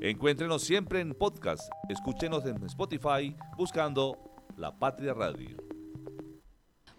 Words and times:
Encuéntrenos 0.00 0.62
siempre 0.62 1.00
en 1.00 1.12
podcast. 1.12 1.68
Escúchenos 1.88 2.46
en 2.46 2.62
Spotify 2.66 3.34
buscando 3.56 4.16
La 4.56 4.78
Patria 4.78 5.12
Radio. 5.12 5.56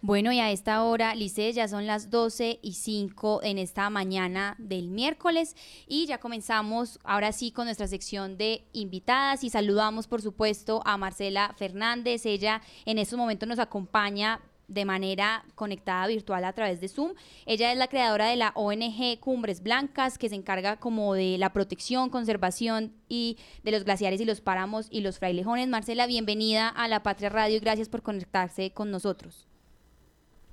Bueno, 0.02 0.34
y 0.34 0.40
a 0.40 0.52
esta 0.52 0.84
hora, 0.84 1.16
Lice, 1.16 1.54
ya 1.54 1.70
son 1.70 1.88
las 1.88 2.10
12 2.10 2.60
y 2.62 2.74
5 2.74 3.42
en 3.44 3.58
esta 3.58 3.90
mañana 3.90 4.56
del 4.60 4.90
miércoles 4.90 5.56
y 5.88 6.08
ya 6.08 6.20
comenzamos 6.20 7.00
ahora 7.06 7.32
sí 7.32 7.52
con 7.52 7.66
nuestra 7.66 7.88
sección 7.88 8.38
de 8.38 8.66
invitadas 8.74 9.46
y 9.46 9.50
saludamos 9.50 10.08
por 10.08 10.22
supuesto 10.22 10.82
a 10.86 10.98
Marcela 10.98 11.54
Fernández. 11.58 12.26
Ella 12.26 12.62
en 12.86 12.98
estos 12.98 13.18
momentos 13.18 13.48
nos 13.48 13.60
acompaña 13.60 14.42
de 14.70 14.86
manera 14.86 15.44
conectada 15.56 16.08
virtual 16.08 16.46
a 16.46 16.54
través 16.54 16.80
de 16.80 16.88
Zoom. 16.88 17.14
Ella 17.46 17.72
es 17.72 17.78
la 17.78 17.88
creadora 17.88 18.28
de 18.28 18.38
la 18.38 18.52
ONG 18.56 19.20
Cumbres 19.20 19.62
Blancas, 19.62 20.18
que 20.18 20.30
se 20.30 20.36
encarga 20.36 20.78
como 20.78 21.14
de 21.14 21.38
la 21.38 21.52
protección, 21.52 22.10
conservación 22.10 22.94
y 23.10 23.38
de 23.64 23.72
los 23.72 23.84
glaciares 23.84 24.22
y 24.22 24.26
los 24.26 24.42
páramos 24.42 24.88
y 24.90 25.02
los 25.02 25.20
frailejones. 25.20 25.68
Marcela, 25.68 26.08
bienvenida 26.08 26.70
a 26.70 26.88
La 26.88 27.04
Patria 27.04 27.30
Radio 27.30 27.58
y 27.58 27.60
gracias 27.60 27.90
por 27.90 28.02
conectarse 28.02 28.72
con 28.72 28.92
nosotros. 28.92 29.48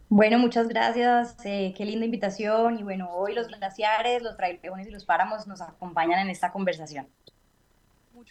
Bueno, 0.08 0.38
muchas 0.38 0.68
gracias. 0.68 1.36
Eh, 1.44 1.74
qué 1.76 1.84
linda 1.84 2.04
invitación. 2.04 2.78
Y 2.78 2.82
bueno, 2.84 3.10
hoy 3.10 3.34
los 3.34 3.48
glaciares, 3.48 4.22
los 4.22 4.36
frailejones 4.36 4.86
y 4.86 4.90
los 4.90 5.04
páramos 5.04 5.46
nos 5.46 5.60
acompañan 5.60 6.20
en 6.20 6.30
esta 6.30 6.52
conversación. 6.52 7.08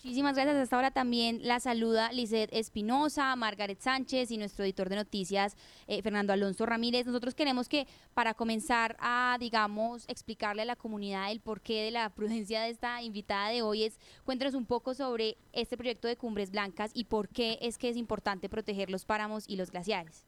Muchísimas 0.03 0.35
gracias. 0.35 0.57
Hasta 0.57 0.75
ahora 0.75 0.91
también 0.91 1.39
la 1.41 1.59
saluda 1.59 2.11
Lizeth 2.11 2.53
Espinosa, 2.53 3.35
Margaret 3.35 3.79
Sánchez 3.79 4.29
y 4.29 4.37
nuestro 4.37 4.63
editor 4.63 4.87
de 4.87 4.97
noticias, 4.97 5.55
eh, 5.87 6.01
Fernando 6.03 6.31
Alonso 6.31 6.65
Ramírez. 6.65 7.07
Nosotros 7.07 7.33
queremos 7.33 7.67
que 7.67 7.87
para 8.13 8.35
comenzar 8.35 8.95
a, 8.99 9.37
digamos, 9.39 10.05
explicarle 10.07 10.61
a 10.61 10.65
la 10.65 10.75
comunidad 10.75 11.31
el 11.31 11.39
porqué 11.39 11.83
de 11.83 11.91
la 11.91 12.09
prudencia 12.15 12.61
de 12.61 12.69
esta 12.69 13.01
invitada 13.01 13.49
de 13.49 13.63
hoy 13.63 13.83
es, 13.83 13.99
cuéntanos 14.25 14.53
un 14.53 14.65
poco 14.65 14.93
sobre 14.93 15.37
este 15.53 15.75
proyecto 15.75 16.07
de 16.07 16.17
Cumbres 16.17 16.51
Blancas 16.51 16.91
y 16.93 17.05
por 17.05 17.29
qué 17.29 17.57
es 17.61 17.77
que 17.77 17.89
es 17.89 17.97
importante 17.97 18.47
proteger 18.47 18.91
los 18.91 19.05
páramos 19.05 19.45
y 19.47 19.55
los 19.55 19.71
glaciares. 19.71 20.25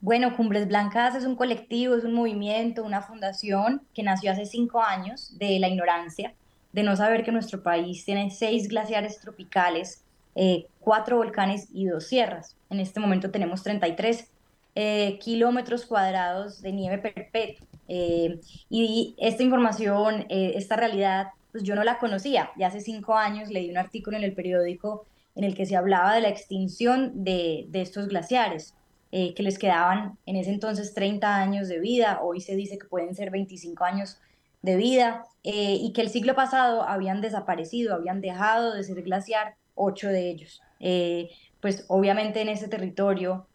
Bueno, 0.00 0.36
Cumbres 0.36 0.66
Blancas 0.66 1.14
es 1.14 1.24
un 1.24 1.36
colectivo, 1.36 1.94
es 1.94 2.02
un 2.02 2.14
movimiento, 2.14 2.82
una 2.82 3.02
fundación 3.02 3.82
que 3.94 4.02
nació 4.02 4.32
hace 4.32 4.46
cinco 4.46 4.82
años 4.82 5.38
de 5.38 5.60
la 5.60 5.68
ignorancia, 5.68 6.34
de 6.72 6.82
no 6.82 6.96
saber 6.96 7.24
que 7.24 7.32
nuestro 7.32 7.62
país 7.62 8.04
tiene 8.04 8.30
seis 8.30 8.68
glaciares 8.68 9.18
tropicales, 9.20 10.02
eh, 10.34 10.66
cuatro 10.80 11.18
volcanes 11.18 11.68
y 11.72 11.86
dos 11.86 12.06
sierras. 12.06 12.56
En 12.70 12.80
este 12.80 13.00
momento 13.00 13.30
tenemos 13.30 13.62
33 13.62 14.28
eh, 14.74 15.18
kilómetros 15.18 15.84
cuadrados 15.84 16.62
de 16.62 16.72
nieve 16.72 16.98
perpetua. 16.98 17.66
Eh, 17.88 18.40
y 18.70 19.14
esta 19.18 19.42
información, 19.42 20.26
esta 20.28 20.76
realidad, 20.76 21.28
pues 21.50 21.62
yo 21.64 21.74
no 21.74 21.84
la 21.84 21.98
conocía. 21.98 22.50
Ya 22.56 22.68
hace 22.68 22.80
cinco 22.80 23.14
años 23.14 23.50
leí 23.50 23.70
un 23.70 23.76
artículo 23.76 24.16
en 24.16 24.24
el 24.24 24.32
periódico 24.32 25.04
en 25.34 25.44
el 25.44 25.54
que 25.54 25.66
se 25.66 25.76
hablaba 25.76 26.14
de 26.14 26.22
la 26.22 26.28
extinción 26.28 27.24
de, 27.24 27.66
de 27.68 27.82
estos 27.82 28.08
glaciares. 28.08 28.74
Eh, 29.14 29.34
que 29.34 29.42
les 29.42 29.58
quedaban 29.58 30.16
en 30.24 30.36
ese 30.36 30.48
entonces 30.50 30.94
30 30.94 31.36
años 31.36 31.68
de 31.68 31.78
vida, 31.80 32.20
hoy 32.22 32.40
se 32.40 32.56
dice 32.56 32.78
que 32.78 32.86
pueden 32.86 33.14
ser 33.14 33.30
25 33.30 33.84
años 33.84 34.16
de 34.62 34.76
vida, 34.76 35.24
eh, 35.44 35.76
y 35.80 35.92
que 35.92 36.02
el 36.02 36.08
siglo 36.08 36.36
pasado 36.36 36.82
habían 36.82 37.20
desaparecido, 37.20 37.94
habían 37.94 38.20
dejado 38.20 38.74
de 38.74 38.84
ser 38.84 39.02
glaciar 39.02 39.56
ocho 39.74 40.08
de 40.08 40.30
ellos. 40.30 40.62
Eh, 40.78 41.30
pues 41.60 41.84
obviamente 41.88 42.40
en 42.40 42.48
ese 42.48 42.68
territorio 42.68 43.46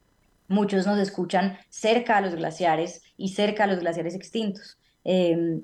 muchos 0.50 0.85
nos 0.85 1.00
escuchan 1.00 1.58
cerca 1.69 2.17
a 2.17 2.22
los 2.22 2.35
glaciares 2.35 3.03
y 3.17 3.30
cerca 3.30 3.63
a 3.66 3.67
los 3.67 3.80
glaciares 3.80 4.16
extintos. 4.16 4.78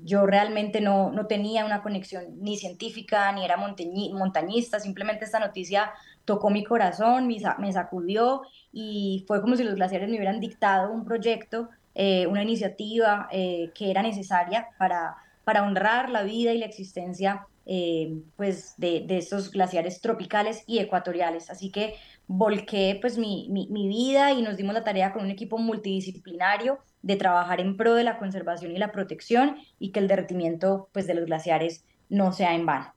yo 0.04 0.26
realmente 0.26 0.80
no, 0.80 1.12
no, 1.12 1.28
tenía 1.28 1.66
una 1.66 1.84
conexión 1.84 2.24
ni 2.42 2.56
científica, 2.58 3.30
ni 3.34 3.44
era 3.44 3.58
montañista, 3.58 4.80
simplemente 4.80 5.26
esta 5.26 5.40
noticia 5.40 5.92
tocó 6.24 6.50
mi 6.50 6.64
corazón, 6.64 7.28
me, 7.28 7.74
sacudió 7.74 8.44
y 8.72 9.26
fue 9.28 9.42
como 9.42 9.58
si 9.58 9.64
los 9.66 9.76
glaciares 9.76 10.10
me 10.10 10.16
hubieran 10.16 10.40
dictado 10.40 10.94
un 10.94 11.04
proyecto, 11.04 11.70
eh, 11.94 12.26
una 12.28 12.44
iniciativa 12.44 13.28
que 13.30 13.92
era 13.92 14.02
necesaria 14.02 14.70
para, 14.78 15.23
para 15.44 15.64
honrar 15.64 16.10
la 16.10 16.24
vida 16.24 16.54
y 16.54 16.58
la 16.58 16.66
existencia 16.66 17.48
eh, 17.66 18.22
pues 18.36 18.74
de, 18.78 19.06
de, 19.08 19.18
estos 19.18 19.52
glaciares 19.52 20.02
tropicales 20.02 20.64
y 20.68 20.80
ecuatoriales. 20.80 21.50
Así 21.50 21.72
que 21.72 21.96
volqué 22.28 22.98
pues 23.00 23.18
mi, 23.18 23.48
mi, 23.50 23.68
mi, 23.68 23.88
vida 23.88 24.34
y 24.34 24.42
nos 24.42 24.58
dimos 24.58 24.74
la 24.74 24.84
tarea 24.84 25.14
con 25.14 25.24
un 25.24 25.32
equipo 25.32 25.58
multidisciplinario 25.58 26.80
de 27.02 27.16
trabajar 27.16 27.62
en 27.62 27.78
pro 27.78 27.96
de 27.96 28.04
la 28.04 28.18
conservación 28.18 28.72
y 28.72 28.80
la 28.80 28.92
protección 28.92 29.58
y 29.80 29.92
que 29.92 30.00
el 30.00 30.08
derretimiento 30.08 30.90
pues 30.92 31.08
de 31.08 31.14
los 31.14 31.26
glaciares 31.26 31.86
no 32.10 32.34
sea 32.34 32.54
en 32.54 32.66
vano. 32.66 32.94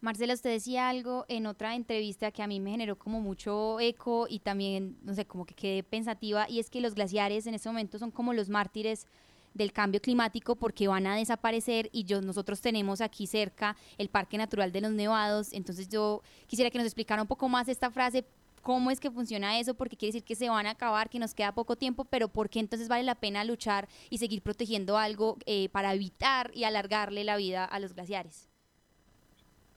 Marcela, 0.00 0.34
usted 0.34 0.50
decía 0.50 0.90
algo 0.90 1.24
en 1.28 1.46
otra 1.46 1.74
entrevista 1.74 2.30
que 2.30 2.42
a 2.42 2.46
mí 2.46 2.60
me 2.60 2.72
generó 2.72 2.98
como 2.98 3.20
mucho 3.22 3.80
eco 3.80 4.26
y 4.28 4.40
también, 4.40 4.98
no 5.02 5.14
sé, 5.14 5.24
como 5.24 5.46
que 5.46 5.54
quedé 5.54 5.82
pensativa, 5.82 6.46
y 6.46 6.60
es 6.60 6.68
que 6.68 6.82
los 6.82 6.94
glaciares 6.94 7.46
en 7.46 7.54
este 7.54 7.70
momento 7.70 7.98
son 7.98 8.10
como 8.10 8.34
los 8.34 8.50
mártires 8.50 9.06
del 9.54 9.72
cambio 9.72 10.00
climático 10.00 10.56
porque 10.56 10.88
van 10.88 11.06
a 11.06 11.16
desaparecer 11.16 11.88
y 11.92 12.04
yo, 12.04 12.20
nosotros 12.20 12.60
tenemos 12.60 13.00
aquí 13.00 13.26
cerca 13.26 13.76
el 13.98 14.08
Parque 14.08 14.36
Natural 14.36 14.72
de 14.72 14.80
los 14.80 14.92
Nevados, 14.92 15.52
entonces 15.52 15.88
yo 15.88 16.22
quisiera 16.46 16.70
que 16.70 16.78
nos 16.78 16.86
explicara 16.86 17.22
un 17.22 17.28
poco 17.28 17.48
más 17.48 17.68
esta 17.68 17.90
frase, 17.90 18.24
cómo 18.62 18.90
es 18.90 18.98
que 18.98 19.10
funciona 19.10 19.58
eso, 19.58 19.74
porque 19.74 19.96
quiere 19.96 20.12
decir 20.12 20.24
que 20.24 20.34
se 20.34 20.48
van 20.48 20.66
a 20.66 20.70
acabar, 20.70 21.08
que 21.08 21.18
nos 21.18 21.34
queda 21.34 21.52
poco 21.52 21.76
tiempo, 21.76 22.04
pero 22.04 22.28
por 22.28 22.50
qué 22.50 22.58
entonces 22.58 22.88
vale 22.88 23.04
la 23.04 23.14
pena 23.14 23.44
luchar 23.44 23.88
y 24.10 24.18
seguir 24.18 24.42
protegiendo 24.42 24.98
algo 24.98 25.38
eh, 25.46 25.68
para 25.68 25.94
evitar 25.94 26.50
y 26.54 26.64
alargarle 26.64 27.24
la 27.24 27.36
vida 27.36 27.64
a 27.64 27.78
los 27.78 27.94
glaciares. 27.94 28.48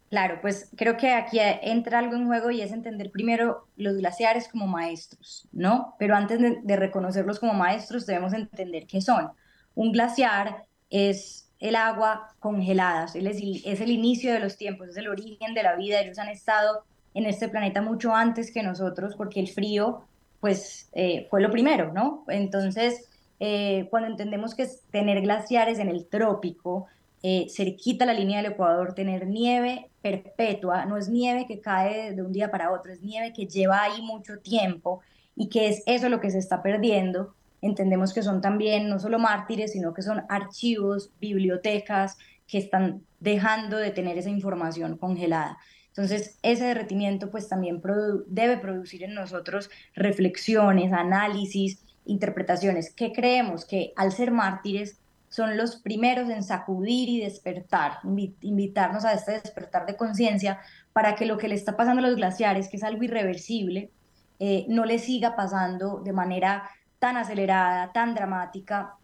Claro, 0.09 0.39
pues 0.41 0.71
creo 0.77 0.95
que 0.95 1.11
aquí 1.11 1.37
entra 1.41 1.99
algo 1.99 2.15
en 2.15 2.27
juego 2.27 2.49
y 2.49 2.61
es 2.61 2.71
entender 2.71 3.11
primero 3.11 3.67
los 3.75 3.97
glaciares 3.97 4.47
como 4.47 4.65
maestros, 4.65 5.49
¿no? 5.51 5.95
Pero 5.99 6.15
antes 6.15 6.39
de, 6.39 6.75
reconocerlos 6.77 7.39
como 7.39 7.53
maestros 7.53 8.05
debemos 8.05 8.31
entender 8.31 8.87
qué 8.87 9.01
son. 9.01 9.31
Un 9.77 9.91
glaciar 9.91 10.65
es 10.89 11.47
el 11.59 11.75
agua 11.75 12.35
congelada, 12.39 13.05
es, 13.05 13.15
el 13.15 13.91
inicio 13.91 14.33
de 14.33 14.39
los 14.39 14.57
tiempos, 14.57 14.89
es 14.89 14.97
el 14.97 15.07
origen 15.07 15.53
de 15.53 15.61
la 15.61 15.75
vida. 15.75 16.01
Ellos 16.01 16.17
han 16.17 16.29
estado 16.29 16.83
en 17.13 17.27
este 17.27 17.47
planeta 17.47 17.79
mucho 17.83 18.15
antes 18.15 18.51
que 18.51 18.63
nosotros 18.63 19.13
porque 19.15 19.39
el 19.39 19.47
frío, 19.47 20.01
pues, 20.39 20.89
eh, 20.93 21.27
fue 21.29 21.41
lo 21.41 21.51
primero, 21.51 21.93
¿no? 21.93 22.25
Entonces, 22.27 23.07
eh, 23.39 23.85
cuando 23.91 24.09
entendemos 24.09 24.55
que 24.55 24.67
tener 24.89 25.21
glaciares 25.21 25.77
en 25.77 25.89
el 25.89 26.07
trópico, 26.07 26.87
eh, 27.21 27.45
cerquita 27.47 28.07
la 28.07 28.13
línea 28.13 28.41
del 28.41 28.53
Ecuador, 28.53 28.95
tener 28.95 29.27
nieve 29.27 29.91
perpetua, 30.01 30.85
no 30.85 30.97
es 30.97 31.07
nieve 31.07 31.45
que 31.47 31.61
cae 31.61 32.15
de 32.15 32.23
un 32.23 32.31
día 32.31 32.49
para 32.49 32.71
otro, 32.71 32.91
es 32.91 33.03
nieve 33.03 33.31
que 33.31 33.45
lleva 33.45 33.83
ahí 33.83 34.01
mucho 34.01 34.39
tiempo 34.39 35.01
y 35.35 35.49
que 35.49 35.69
es 35.69 35.83
eso 35.85 36.09
lo 36.09 36.19
que 36.19 36.31
se 36.31 36.39
está 36.39 36.63
perdiendo. 36.63 37.35
Entendemos 37.61 38.13
que 38.13 38.23
son 38.23 38.41
también 38.41 38.89
no 38.89 38.99
solo 38.99 39.19
mártires, 39.19 39.71
sino 39.71 39.93
que 39.93 40.01
son 40.01 40.23
archivos, 40.29 41.11
bibliotecas 41.19 42.17
que 42.47 42.57
están 42.57 43.01
dejando 43.19 43.77
de 43.77 43.91
tener 43.91 44.17
esa 44.17 44.29
información 44.29 44.97
congelada. 44.97 45.57
Entonces, 45.89 46.37
ese 46.43 46.65
derretimiento 46.65 47.31
pues 47.31 47.49
también 47.49 47.81
debe 48.27 48.57
producir 48.57 49.03
en 49.03 49.15
nosotros 49.15 49.69
reflexiones, 49.95 50.93
análisis, 50.93 51.83
interpretaciones. 52.05 52.93
¿Qué 52.93 53.11
creemos? 53.11 53.65
Que 53.65 53.93
al 53.95 54.11
ser 54.11 54.31
mártires 54.31 54.99
son 55.29 55.57
los 55.57 55.77
primeros 55.77 56.29
en 56.29 56.43
sacudir 56.43 57.09
y 57.09 57.19
despertar, 57.21 57.99
invitarnos 58.41 59.05
a 59.05 59.13
este 59.13 59.33
despertar 59.33 59.85
de 59.85 59.97
conciencia 59.97 60.59
para 60.93 61.15
que 61.15 61.25
lo 61.25 61.37
que 61.37 61.47
le 61.47 61.55
está 61.55 61.75
pasando 61.75 62.03
a 62.03 62.07
los 62.07 62.15
glaciares, 62.15 62.69
que 62.69 62.77
es 62.77 62.83
algo 62.83 63.03
irreversible, 63.03 63.91
eh, 64.39 64.65
no 64.69 64.85
le 64.85 64.99
siga 64.99 65.35
pasando 65.35 66.01
de 66.03 66.13
manera 66.13 66.69
tan 66.99 67.17
acelerada, 67.17 67.91
tan 67.91 68.15
dramática 68.15 68.95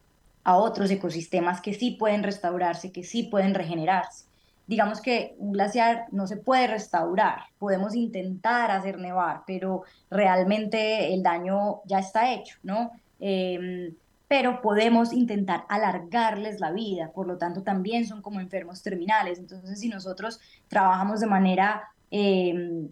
a 0.44 0.58
otros 0.58 0.92
ecosistemas 0.92 1.62
que 1.62 1.74
sí 1.74 1.92
pueden 1.92 2.24
restaurarse, 2.24 2.92
que 2.92 3.04
sí 3.04 3.24
pueden 3.24 3.54
regenerarse. 3.54 4.26
Digamos 4.68 5.02
que 5.02 5.36
un 5.40 5.54
glaciar 5.54 6.06
no 6.12 6.26
se 6.28 6.38
puede 6.38 6.68
restaurar, 6.68 7.44
podemos 7.60 7.96
intentar 7.96 8.72
hacer 8.72 8.98
nevar, 8.98 9.42
pero 9.46 9.84
realmente 10.10 11.14
el 11.14 11.22
daño 11.22 11.82
ya 11.86 12.00
está 12.00 12.34
hecho, 12.34 12.58
¿no? 12.64 12.92
Em, 13.20 13.94
pero 14.28 14.62
podemos 14.62 15.14
intentar 15.14 15.66
alargarles 15.70 16.60
la 16.60 16.72
vida, 16.72 17.12
por 17.12 17.28
lo 17.28 17.38
tanto 17.38 17.62
también 17.62 18.08
son 18.08 18.22
como 18.22 18.40
enfermos 18.40 18.82
terminales. 18.82 19.38
Entonces, 19.38 19.80
si 19.80 19.90
nosotros 19.90 20.40
trabajamos 20.70 21.20
de 21.20 21.28
manera 21.28 21.84
em, 22.10 22.90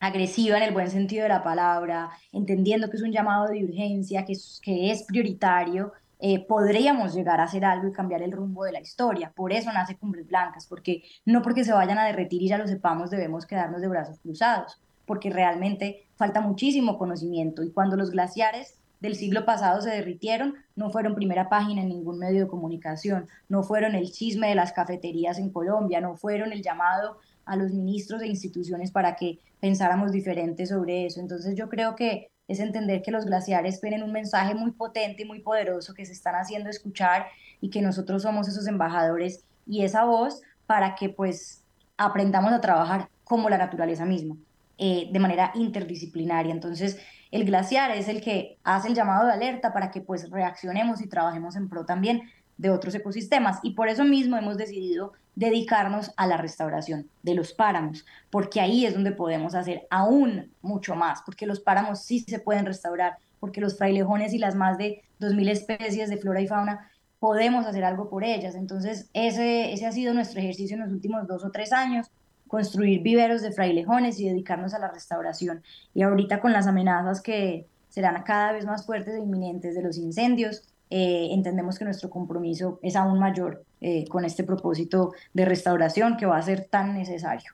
agresiva 0.00 0.56
en 0.56 0.62
el 0.62 0.72
buen 0.72 0.90
sentido 0.90 1.22
de 1.22 1.30
la 1.30 1.42
palabra, 1.42 2.10
entendiendo 2.32 2.90
que 2.90 2.96
es 2.96 3.02
un 3.02 3.12
llamado 3.12 3.48
de 3.48 3.64
urgencia, 3.64 4.24
que 4.24 4.32
es, 4.32 4.60
que 4.62 4.90
es 4.90 5.04
prioritario, 5.04 5.92
eh, 6.18 6.46
podríamos 6.46 7.14
llegar 7.14 7.40
a 7.40 7.44
hacer 7.44 7.64
algo 7.64 7.88
y 7.88 7.92
cambiar 7.92 8.22
el 8.22 8.32
rumbo 8.32 8.64
de 8.64 8.72
la 8.72 8.80
historia. 8.80 9.32
Por 9.34 9.52
eso 9.52 9.72
nace 9.72 9.96
Cumbres 9.96 10.26
Blancas, 10.26 10.66
porque 10.66 11.02
no 11.24 11.42
porque 11.42 11.64
se 11.64 11.72
vayan 11.72 11.98
a 11.98 12.06
derretir 12.06 12.42
y 12.42 12.48
ya 12.48 12.58
lo 12.58 12.66
sepamos 12.66 13.10
debemos 13.10 13.46
quedarnos 13.46 13.80
de 13.80 13.88
brazos 13.88 14.18
cruzados, 14.20 14.80
porque 15.04 15.30
realmente 15.30 16.06
falta 16.16 16.40
muchísimo 16.40 16.98
conocimiento 16.98 17.62
y 17.62 17.70
cuando 17.70 17.96
los 17.96 18.10
glaciares 18.10 18.78
del 19.00 19.14
siglo 19.14 19.44
pasado 19.44 19.82
se 19.82 19.90
derritieron, 19.90 20.54
no 20.74 20.90
fueron 20.90 21.14
primera 21.14 21.50
página 21.50 21.82
en 21.82 21.90
ningún 21.90 22.18
medio 22.18 22.44
de 22.44 22.48
comunicación, 22.48 23.28
no 23.48 23.62
fueron 23.62 23.94
el 23.94 24.10
chisme 24.10 24.48
de 24.48 24.54
las 24.54 24.72
cafeterías 24.72 25.38
en 25.38 25.50
Colombia, 25.50 26.00
no 26.00 26.16
fueron 26.16 26.52
el 26.52 26.62
llamado 26.62 27.18
a 27.46 27.56
los 27.56 27.72
ministros 27.72 28.20
e 28.20 28.26
instituciones 28.26 28.90
para 28.90 29.16
que 29.16 29.38
pensáramos 29.60 30.12
diferente 30.12 30.66
sobre 30.66 31.06
eso. 31.06 31.20
Entonces 31.20 31.54
yo 31.56 31.68
creo 31.68 31.96
que 31.96 32.30
es 32.48 32.60
entender 32.60 33.02
que 33.02 33.10
los 33.10 33.24
glaciares 33.24 33.80
tienen 33.80 34.02
un 34.02 34.12
mensaje 34.12 34.54
muy 34.54 34.72
potente 34.72 35.22
y 35.22 35.26
muy 35.26 35.40
poderoso 35.40 35.94
que 35.94 36.04
se 36.04 36.12
están 36.12 36.34
haciendo 36.34 36.68
escuchar 36.70 37.26
y 37.60 37.70
que 37.70 37.82
nosotros 37.82 38.22
somos 38.22 38.48
esos 38.48 38.66
embajadores 38.66 39.44
y 39.66 39.82
esa 39.82 40.04
voz 40.04 40.42
para 40.66 40.94
que 40.94 41.08
pues 41.08 41.62
aprendamos 41.96 42.52
a 42.52 42.60
trabajar 42.60 43.08
como 43.24 43.48
la 43.48 43.58
naturaleza 43.58 44.04
misma, 44.04 44.36
eh, 44.78 45.08
de 45.12 45.18
manera 45.18 45.52
interdisciplinaria. 45.54 46.52
Entonces, 46.52 46.98
el 47.30 47.44
glaciar 47.44 47.90
es 47.90 48.08
el 48.08 48.20
que 48.20 48.58
hace 48.62 48.88
el 48.88 48.94
llamado 48.94 49.26
de 49.26 49.32
alerta 49.32 49.72
para 49.72 49.90
que 49.90 50.00
pues 50.00 50.30
reaccionemos 50.30 51.00
y 51.00 51.08
trabajemos 51.08 51.56
en 51.56 51.68
pro 51.68 51.84
también 51.84 52.22
de 52.58 52.70
otros 52.70 52.94
ecosistemas. 52.94 53.58
Y 53.62 53.72
por 53.72 53.88
eso 53.88 54.04
mismo 54.04 54.36
hemos 54.36 54.56
decidido 54.56 55.12
dedicarnos 55.34 56.12
a 56.16 56.26
la 56.26 56.38
restauración 56.38 57.08
de 57.22 57.34
los 57.34 57.52
páramos, 57.52 58.06
porque 58.30 58.60
ahí 58.60 58.86
es 58.86 58.94
donde 58.94 59.12
podemos 59.12 59.54
hacer 59.54 59.86
aún 59.90 60.50
mucho 60.62 60.94
más, 60.94 61.20
porque 61.22 61.46
los 61.46 61.60
páramos 61.60 62.02
sí 62.02 62.20
se 62.20 62.38
pueden 62.38 62.64
restaurar, 62.64 63.18
porque 63.38 63.60
los 63.60 63.76
frailejones 63.76 64.32
y 64.32 64.38
las 64.38 64.54
más 64.54 64.78
de 64.78 65.02
2.000 65.20 65.50
especies 65.50 66.08
de 66.08 66.16
flora 66.16 66.40
y 66.40 66.48
fauna 66.48 66.90
podemos 67.18 67.66
hacer 67.66 67.84
algo 67.84 68.08
por 68.08 68.24
ellas. 68.24 68.54
Entonces, 68.54 69.10
ese, 69.12 69.72
ese 69.72 69.86
ha 69.86 69.92
sido 69.92 70.14
nuestro 70.14 70.40
ejercicio 70.40 70.74
en 70.74 70.82
los 70.82 70.92
últimos 70.92 71.26
dos 71.26 71.44
o 71.44 71.50
tres 71.50 71.72
años, 71.72 72.10
construir 72.48 73.02
viveros 73.02 73.42
de 73.42 73.52
frailejones 73.52 74.18
y 74.20 74.28
dedicarnos 74.28 74.72
a 74.72 74.78
la 74.78 74.90
restauración. 74.90 75.62
Y 75.94 76.02
ahorita 76.02 76.40
con 76.40 76.52
las 76.52 76.66
amenazas 76.66 77.20
que 77.20 77.66
serán 77.88 78.22
cada 78.22 78.52
vez 78.52 78.64
más 78.64 78.86
fuertes 78.86 79.14
e 79.14 79.18
inminentes 79.18 79.74
de 79.74 79.82
los 79.82 79.98
incendios, 79.98 80.62
eh, 80.88 81.28
entendemos 81.32 81.78
que 81.78 81.84
nuestro 81.84 82.10
compromiso 82.10 82.78
es 82.82 82.94
aún 82.94 83.18
mayor 83.18 83.64
eh, 83.80 84.06
con 84.08 84.24
este 84.24 84.44
propósito 84.44 85.12
de 85.34 85.44
restauración 85.44 86.16
que 86.16 86.26
va 86.26 86.36
a 86.36 86.42
ser 86.42 86.64
tan 86.64 86.94
necesario. 86.94 87.52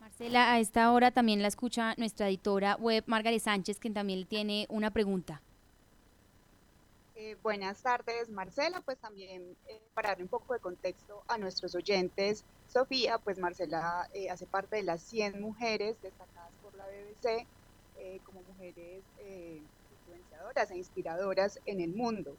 Marcela, 0.00 0.52
a 0.52 0.60
esta 0.60 0.92
hora 0.92 1.10
también 1.10 1.40
la 1.40 1.48
escucha 1.48 1.94
nuestra 1.96 2.28
editora 2.28 2.76
web, 2.76 3.04
Margaret 3.06 3.40
Sánchez, 3.40 3.80
que 3.80 3.90
también 3.90 4.26
tiene 4.26 4.66
una 4.68 4.90
pregunta. 4.90 5.40
Eh, 7.16 7.36
buenas 7.42 7.82
tardes, 7.82 8.28
Marcela. 8.28 8.82
Pues 8.82 8.98
también 8.98 9.56
para 9.94 10.10
darle 10.10 10.24
un 10.24 10.28
poco 10.28 10.52
de 10.52 10.60
contexto 10.60 11.22
a 11.26 11.38
nuestros 11.38 11.74
oyentes, 11.74 12.44
Sofía, 12.68 13.16
pues 13.18 13.38
Marcela 13.38 14.06
hace 14.30 14.46
parte 14.46 14.76
de 14.76 14.82
las 14.82 15.00
100 15.02 15.40
mujeres 15.40 15.96
destacadas 16.02 16.52
por 16.62 16.74
la 16.74 16.84
BBC 16.84 17.46
como 18.24 18.42
mujeres 18.42 19.02
influenciadoras 20.02 20.70
e 20.70 20.76
inspiradoras 20.76 21.60
en 21.64 21.80
el 21.80 21.94
mundo 21.94 22.36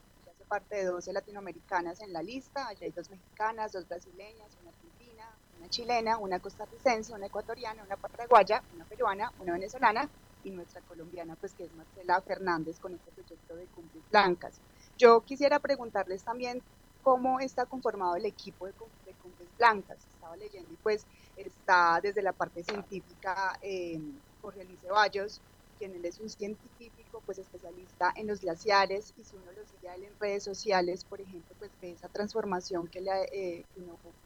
parte 0.49 0.77
de 0.77 0.85
12 0.85 1.13
latinoamericanas 1.13 2.01
en 2.01 2.11
la 2.11 2.23
lista, 2.23 2.67
allá 2.67 2.85
hay 2.85 2.91
dos 2.91 3.09
mexicanas, 3.09 3.71
dos 3.71 3.87
brasileñas, 3.87 4.49
una 4.61 4.71
argentina, 4.71 5.23
una 5.59 5.69
chilena, 5.69 6.17
una 6.17 6.39
costarricense, 6.39 7.13
una 7.13 7.27
ecuatoriana, 7.27 7.83
una 7.83 7.95
paraguaya, 7.95 8.63
una 8.73 8.85
peruana, 8.85 9.31
una 9.39 9.53
venezolana 9.53 10.09
y 10.43 10.49
nuestra 10.49 10.81
colombiana, 10.81 11.35
pues 11.35 11.53
que 11.53 11.65
es 11.65 11.73
Marcela 11.73 12.19
Fernández 12.21 12.79
con 12.79 12.93
este 12.95 13.11
proyecto 13.11 13.55
de 13.55 13.65
Cumbres 13.67 14.03
Blancas. 14.09 14.59
Yo 14.97 15.21
quisiera 15.21 15.59
preguntarles 15.59 16.23
también 16.23 16.61
cómo 17.03 17.39
está 17.39 17.65
conformado 17.65 18.15
el 18.15 18.25
equipo 18.25 18.65
de, 18.65 18.73
Cumbres 18.73 19.49
Blancas. 19.57 19.99
Estaba 20.15 20.35
leyendo 20.35 20.71
y 20.73 20.77
pues 20.77 21.05
está 21.35 21.99
desde 22.01 22.21
la 22.21 22.33
parte 22.33 22.63
científica 22.63 23.57
eh, 23.61 23.99
Jorge 24.41 24.63
Luis 24.63 24.79
Ceballos, 24.81 25.41
quien 25.79 25.95
él 25.95 26.05
es 26.05 26.19
un 26.19 26.29
científico, 26.29 27.23
pues 27.25 27.39
especialista 27.39 28.11
en 28.15 28.27
los 28.27 28.41
glaciares, 28.41 29.13
y 29.15 29.23
si 29.23 29.37
uno 29.37 29.51
lo 29.53 29.65
sigue 29.65 29.87
en 30.05 30.19
redes 30.19 30.43
sociales, 30.43 31.05
por 31.05 31.21
ejemplo, 31.21 31.55
pues 31.57 31.71
ve 31.81 31.91
esa 31.93 32.09
transformación 32.09 32.87
que, 32.89 32.99
eh, 32.99 33.65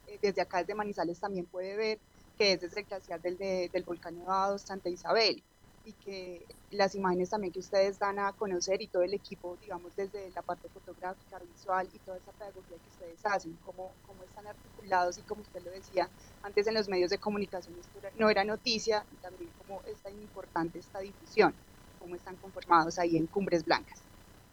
eh, 0.07 0.19
desde 0.21 0.41
acá 0.41 0.59
desde 0.59 0.75
Manizales 0.75 1.19
también 1.19 1.45
puede 1.45 1.77
ver, 1.77 2.01
que 2.35 2.53
es 2.53 2.59
desde 2.61 2.81
el 2.81 2.87
glaciar 2.87 3.21
del, 3.21 3.37
del 3.37 3.83
volcán 3.85 4.17
Nevado 4.17 4.57
Santa 4.57 4.89
Isabel, 4.89 5.43
y 5.83 5.93
que 5.93 6.47
las 6.71 6.95
imágenes 6.95 7.29
también 7.29 7.51
que 7.51 7.59
ustedes 7.59 7.99
dan 7.99 8.19
a 8.19 8.33
conocer 8.33 8.81
y 8.81 8.87
todo 8.87 9.03
el 9.03 9.13
equipo, 9.13 9.57
digamos, 9.57 9.95
desde 9.95 10.31
la 10.31 10.41
parte 10.41 10.69
fotográfica, 10.69 11.39
visual 11.39 11.89
y 11.91 11.99
toda 11.99 12.17
esa 12.17 12.31
pedagogía 12.31 12.77
que 12.79 12.89
ustedes 12.89 13.25
hacen, 13.25 13.57
cómo, 13.61 13.95
cómo 14.01 14.23
están 14.23 14.47
articulados 14.47 15.17
y 15.17 15.23
como 15.23 15.41
usted 15.41 15.61
lo 15.63 15.71
decía, 15.71 16.09
antes 16.41 16.67
en 16.67 16.73
los 16.73 16.87
medios 16.87 17.09
de 17.09 17.17
comunicación 17.17 17.75
no 18.15 18.29
era 18.29 18.43
noticia 18.43 19.05
y 19.11 19.17
también 19.17 19.51
cómo 19.57 19.81
es 19.85 20.01
tan 20.01 20.19
importante 20.19 20.79
esta 20.79 20.99
difusión, 20.99 21.55
cómo 21.99 22.15
están 22.15 22.37
conformados 22.37 22.97
ahí 22.99 23.17
en 23.17 23.27
Cumbres 23.27 23.65
Blancas. 23.65 24.03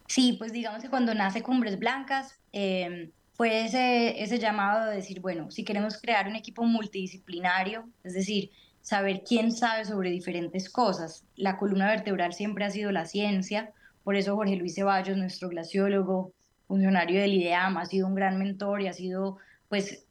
Sí, 0.09 0.35
pues 0.39 0.53
digamos 0.53 0.83
que 0.83 0.91
cuando 0.91 1.15
nace 1.15 1.43
Cumbres 1.43 1.79
Blancas 1.79 2.35
eh, 2.53 3.13
fue 3.33 3.65
ese, 3.65 4.23
ese 4.23 4.39
llamado 4.39 4.91
de 4.91 4.97
decir, 4.97 5.21
bueno, 5.21 5.51
si 5.51 5.65
queremos 5.65 6.01
crear 6.01 6.27
un 6.27 6.37
equipo 6.37 6.65
multidisciplinario, 6.65 7.89
es 8.03 8.15
decir, 8.15 8.51
saber 8.83 9.23
quién 9.27 9.53
sabe 9.53 9.85
sobre 9.85 10.11
diferentes 10.11 10.71
cosas. 10.71 11.25
La 11.37 11.59
columna 11.59 11.89
vertebral 11.89 12.33
siempre 12.33 12.65
ha 12.65 12.71
sido 12.71 12.93
la 12.93 13.05
ciencia, 13.05 13.73
por 14.05 14.17
eso 14.17 14.37
Jorge 14.37 14.57
Luis 14.57 14.75
Ceballos, 14.75 15.17
nuestro 15.17 15.49
glaciólogo, 15.49 16.33
funcionario 16.71 17.21
del 17.21 17.35
IDEAM, 17.35 17.79
ha 17.79 17.87
sido 17.87 18.07
un 18.07 18.15
gran 18.15 18.39
mentor 18.39 18.81
y 18.81 18.87
ha 18.87 18.93
sido, 18.93 19.39
pues, 19.69 20.07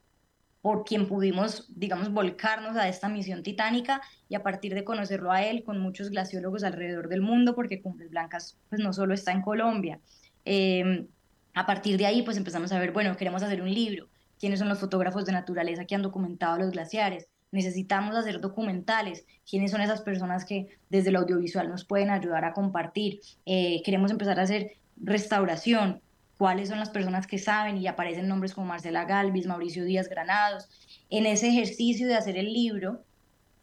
por 0.62 0.83
quien 0.83 1.07
pudimos, 1.07 1.68
digamos, 1.74 2.12
volcarnos 2.12 2.75
a 2.75 2.89
esta 2.89 3.07
misión 3.07 3.44
titánica 3.44 4.01
y 4.27 4.36
a 4.36 4.44
partir 4.44 4.75
de 4.75 4.83
conocerlo 4.83 5.31
a 5.31 5.42
él 5.42 5.63
con 5.63 5.80
muchos 5.80 6.10
glaciólogos 6.10 6.65
alrededor 6.65 7.07
del 7.07 7.22
mundo, 7.22 7.56
porque 7.56 7.81
Cumbres 7.81 8.10
Blancas, 8.10 8.57
pues, 8.68 8.81
no 8.81 8.92
solo 8.92 9.13
está 9.13 9.31
en 9.31 9.42
Colombia. 9.42 10.01
Em, 10.44 11.07
a 11.54 11.65
partir 11.65 11.98
de 11.98 12.06
ahí, 12.06 12.24
pues, 12.24 12.36
empezamos 12.36 12.74
a 12.74 12.80
ver, 12.80 12.92
bueno, 12.92 13.15
queremos 13.15 13.42
hacer 13.42 13.62
un 13.62 13.74
libro, 13.74 14.10
quiénes 14.38 14.60
son 14.60 14.68
los 14.68 14.80
fotógrafos 14.80 15.25
de 15.25 15.31
naturaleza 15.31 15.86
que 15.86 15.95
han 15.95 16.01
documentado 16.01 16.57
los 16.57 16.72
glaciares, 16.72 17.28
necesitamos 17.51 18.16
hacer 18.16 18.42
documentales, 18.42 19.25
quiénes 19.50 19.72
son 19.72 19.81
esas 19.81 20.01
personas 20.01 20.46
que 20.46 20.68
desde 20.90 21.10
el 21.10 21.16
audiovisual 21.16 21.69
nos 21.69 21.86
pueden 21.86 22.10
ayudar 22.10 22.46
a 22.46 22.54
compartir, 22.54 23.22
eh, 23.46 23.81
queremos 23.84 24.12
empezar 24.12 24.40
a 24.40 24.44
hacer 24.44 24.74
restauración, 24.98 26.01
cuáles 26.40 26.69
son 26.69 26.80
las 26.80 26.90
personas 26.90 27.28
que 27.28 27.38
saben 27.38 27.78
y 27.78 27.88
aparecen 27.88 28.30
nombres 28.30 28.54
como 28.54 28.68
Marcela 28.68 29.04
Galvis, 29.04 29.46
Mauricio 29.46 29.84
Díaz 29.84 30.07
Granados. 30.07 30.69
En 31.10 31.25
ese 31.25 31.50
ejercicio 31.50 32.07
de 32.07 32.16
hacer 32.16 32.38
el 32.38 32.54
libro, 32.54 33.04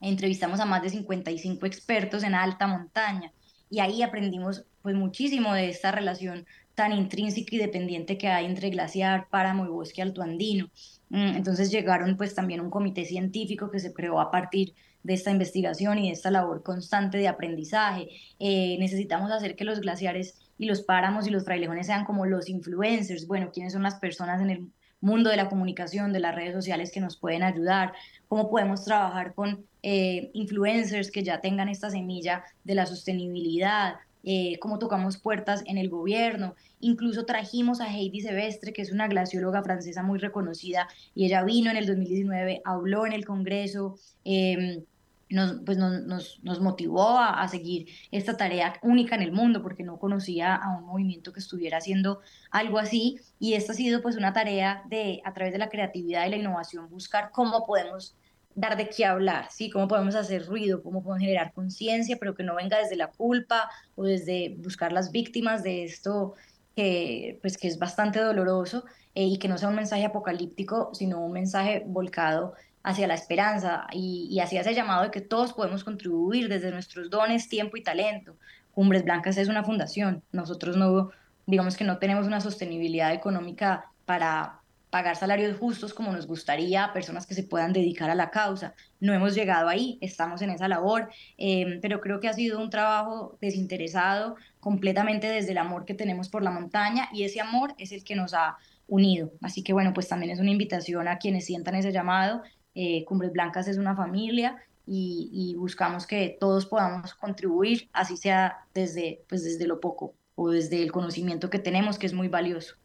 entrevistamos 0.02 0.60
a 0.60 0.66
más 0.66 0.82
de 0.82 0.90
55 0.90 1.64
expertos 1.64 2.22
en 2.22 2.34
alta 2.34 2.66
montaña 2.66 3.32
y 3.70 3.80
ahí 3.80 4.02
aprendimos 4.02 4.64
pues 4.86 4.94
muchísimo 4.94 5.52
de 5.52 5.68
esta 5.68 5.90
relación 5.90 6.46
tan 6.76 6.92
intrínseca 6.92 7.56
y 7.56 7.58
dependiente 7.58 8.18
que 8.18 8.28
hay 8.28 8.46
entre 8.46 8.70
glaciar, 8.70 9.26
páramo 9.28 9.64
y 9.64 9.68
bosque 9.68 10.00
altoandino. 10.00 10.70
Mm, 11.08 11.34
entonces 11.34 11.72
llegaron 11.72 12.16
pues 12.16 12.36
también 12.36 12.60
un 12.60 12.70
comité 12.70 13.04
científico 13.04 13.68
que 13.68 13.80
se 13.80 13.92
creó 13.92 14.20
a 14.20 14.30
partir 14.30 14.74
de 15.02 15.14
esta 15.14 15.32
investigación 15.32 15.98
y 15.98 16.06
de 16.06 16.12
esta 16.12 16.30
labor 16.30 16.62
constante 16.62 17.18
de 17.18 17.26
aprendizaje. 17.26 18.10
Eh, 18.38 18.76
necesitamos 18.78 19.32
hacer 19.32 19.56
que 19.56 19.64
los 19.64 19.80
glaciares 19.80 20.38
y 20.56 20.66
los 20.66 20.82
páramos 20.82 21.26
y 21.26 21.30
los 21.30 21.44
frailejones 21.44 21.88
sean 21.88 22.04
como 22.04 22.24
los 22.24 22.48
influencers, 22.48 23.26
bueno, 23.26 23.50
quiénes 23.52 23.72
son 23.72 23.82
las 23.82 23.96
personas 23.96 24.40
en 24.40 24.50
el 24.50 24.68
mundo 25.00 25.30
de 25.30 25.36
la 25.36 25.48
comunicación, 25.48 26.12
de 26.12 26.20
las 26.20 26.36
redes 26.36 26.54
sociales 26.54 26.92
que 26.92 27.00
nos 27.00 27.16
pueden 27.16 27.42
ayudar, 27.42 27.92
cómo 28.28 28.48
podemos 28.48 28.84
trabajar 28.84 29.34
con 29.34 29.66
eh, 29.82 30.30
influencers 30.32 31.10
que 31.10 31.24
ya 31.24 31.40
tengan 31.40 31.68
esta 31.68 31.90
semilla 31.90 32.44
de 32.62 32.76
la 32.76 32.86
sostenibilidad, 32.86 33.96
eh, 34.28 34.58
cómo 34.58 34.80
tocamos 34.80 35.18
puertas 35.18 35.62
en 35.66 35.78
el 35.78 35.88
gobierno. 35.88 36.56
Incluso 36.80 37.24
trajimos 37.24 37.80
a 37.80 37.86
Heidi 37.86 38.20
Sevestre, 38.20 38.72
que 38.72 38.82
es 38.82 38.90
una 38.90 39.06
glacióloga 39.06 39.62
francesa 39.62 40.02
muy 40.02 40.18
reconocida, 40.18 40.88
y 41.14 41.26
ella 41.26 41.44
vino 41.44 41.70
en 41.70 41.76
el 41.76 41.86
2019, 41.86 42.60
habló 42.64 43.06
en 43.06 43.12
el 43.12 43.24
Congreso. 43.24 43.96
Em, 44.24 44.82
nos, 45.28 45.60
pues 45.64 45.78
nos, 45.78 46.40
nos, 46.42 46.60
motivó 46.60 47.18
a, 47.18 47.42
a, 47.42 47.48
seguir 47.48 47.88
esta 48.12 48.36
tarea 48.36 48.78
única 48.82 49.16
en 49.16 49.22
el 49.22 49.32
mundo 49.32 49.60
porque 49.60 49.82
no 49.82 49.98
conocía 49.98 50.54
a 50.54 50.76
un 50.78 50.86
movimiento 50.86 51.32
que 51.32 51.40
estuviera 51.40 51.78
haciendo 51.78 52.20
algo 52.52 52.78
así 52.78 53.18
y 53.40 53.54
esta 53.54 53.72
ha 53.72 53.74
sido 53.74 54.02
pues 54.02 54.16
una 54.16 54.32
tarea 54.32 54.84
de 54.88 55.22
a 55.24 55.32
través 55.32 55.52
de 55.52 55.58
la 55.58 55.68
creatividad 55.68 56.26
y 56.26 56.30
la 56.30 56.36
innovación 56.36 56.88
buscar 56.88 57.32
cómo 57.32 57.66
podemos 57.66 58.14
dar 58.56 58.76
de 58.76 58.88
qué 58.88 59.04
hablar, 59.04 59.48
¿sí? 59.50 59.70
Cómo 59.70 59.86
podemos 59.86 60.14
hacer 60.16 60.46
ruido, 60.46 60.82
cómo 60.82 61.02
podemos 61.02 61.20
generar 61.20 61.52
conciencia, 61.52 62.16
pero 62.18 62.34
que 62.34 62.42
no 62.42 62.56
venga 62.56 62.78
desde 62.78 62.96
la 62.96 63.08
culpa 63.08 63.70
o 63.94 64.04
desde 64.04 64.56
buscar 64.58 64.92
las 64.92 65.12
víctimas 65.12 65.62
de 65.62 65.84
esto 65.84 66.34
que, 66.74 67.38
pues, 67.42 67.58
que 67.58 67.68
es 67.68 67.78
bastante 67.78 68.18
doloroso 68.18 68.84
eh, 69.14 69.24
y 69.24 69.38
que 69.38 69.46
no 69.46 69.58
sea 69.58 69.68
un 69.68 69.76
mensaje 69.76 70.06
apocalíptico, 70.06 70.90
sino 70.94 71.20
un 71.20 71.32
mensaje 71.32 71.84
volcado 71.86 72.54
hacia 72.82 73.06
la 73.06 73.14
esperanza 73.14 73.86
y, 73.92 74.26
y 74.30 74.40
hacia 74.40 74.62
ese 74.62 74.74
llamado 74.74 75.02
de 75.04 75.10
que 75.10 75.20
todos 75.20 75.52
podemos 75.52 75.84
contribuir 75.84 76.48
desde 76.48 76.70
nuestros 76.70 77.10
dones, 77.10 77.48
tiempo 77.50 77.76
y 77.76 77.82
talento. 77.82 78.36
Cumbres 78.72 79.04
Blancas 79.04 79.36
es 79.36 79.48
una 79.48 79.64
fundación, 79.64 80.22
nosotros 80.32 80.76
no, 80.76 81.10
digamos 81.46 81.76
que 81.76 81.84
no 81.84 81.98
tenemos 81.98 82.26
una 82.26 82.40
sostenibilidad 82.40 83.12
económica 83.12 83.90
para 84.06 84.60
pagar 84.90 85.16
salarios 85.16 85.58
justos 85.58 85.92
como 85.92 86.12
nos 86.12 86.26
gustaría 86.26 86.84
a 86.84 86.92
personas 86.92 87.26
que 87.26 87.34
se 87.34 87.42
puedan 87.42 87.72
dedicar 87.72 88.10
a 88.10 88.14
la 88.14 88.30
causa. 88.30 88.74
No 89.00 89.12
hemos 89.12 89.34
llegado 89.34 89.68
ahí, 89.68 89.98
estamos 90.00 90.42
en 90.42 90.50
esa 90.50 90.68
labor, 90.68 91.10
em, 91.36 91.80
pero 91.80 92.00
creo 92.00 92.20
que 92.20 92.28
ha 92.28 92.32
sido 92.32 92.60
un 92.60 92.70
trabajo 92.70 93.36
desinteresado, 93.40 94.36
completamente 94.60 95.28
desde 95.28 95.52
el 95.52 95.58
amor 95.58 95.84
que 95.84 95.94
tenemos 95.94 96.28
por 96.28 96.42
la 96.42 96.50
montaña 96.50 97.08
y 97.12 97.24
ese 97.24 97.40
amor 97.40 97.74
es 97.78 97.92
el 97.92 98.04
que 98.04 98.16
nos 98.16 98.34
ha 98.34 98.56
unido. 98.88 99.32
Así 99.42 99.62
que 99.62 99.72
bueno, 99.72 99.92
pues 99.92 100.08
también 100.08 100.32
es 100.32 100.40
una 100.40 100.50
invitación 100.50 101.08
a 101.08 101.18
quienes 101.18 101.46
sientan 101.46 101.74
ese 101.74 101.92
llamado. 101.92 102.42
Eh, 102.74 103.04
Cumbres 103.04 103.32
Blancas 103.32 103.68
es 103.68 103.78
una 103.78 103.96
familia 103.96 104.56
y, 104.86 105.54
buscamos 105.58 106.06
que 106.06 106.36
todos 106.38 106.66
podamos 106.66 107.14
contribuir, 107.14 107.88
así 107.92 108.16
sea 108.16 108.66
desde, 108.72 109.24
pues 109.28 109.42
desde 109.44 109.66
lo 109.66 109.80
poco 109.80 110.14
o 110.36 110.50
desde 110.50 110.82
el 110.82 110.92
conocimiento 110.92 111.50
que 111.50 111.58
tenemos, 111.58 111.98
que 111.98 112.06
es 112.06 112.12
muy 112.12 112.28
valioso. 112.28 112.76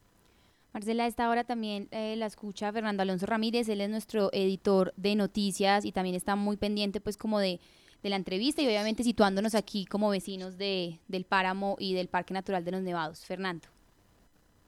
Marcela, 0.74 1.04
a 1.04 1.08
esta 1.08 1.30
hora 1.30 1.44
también 1.44 1.90
eh, 1.92 2.16
la 2.16 2.28
escucha 2.28 2.72
Fernando 2.72 3.02
Alonso 3.02 3.26
Ramírez, 3.26 3.68
él 3.68 3.82
es 3.82 3.90
nuestro 3.90 4.30
editor 4.32 4.94
de 4.96 5.16
noticias 5.16 5.84
y 5.84 5.92
también 5.92 6.16
está 6.16 6.38
muy 6.38 6.56
pendiente 6.56 7.02
pues 7.02 7.18
como 7.18 7.40
de, 7.40 7.60
la 8.04 8.16
entrevista 8.16 8.62
y 8.62 8.68
obviamente 8.68 9.04
situándonos 9.04 9.54
aquí 9.54 9.86
como 9.86 10.10
vecinos 10.10 10.58
de, 10.58 11.00
del 11.08 11.26
páramo 11.26 11.76
y 11.78 11.94
del 11.94 12.08
Parque 12.08 12.34
Natural 12.34 12.64
de 12.64 12.72
los 12.72 12.82
Nevados. 12.82 13.26
Fernando. 13.26 13.68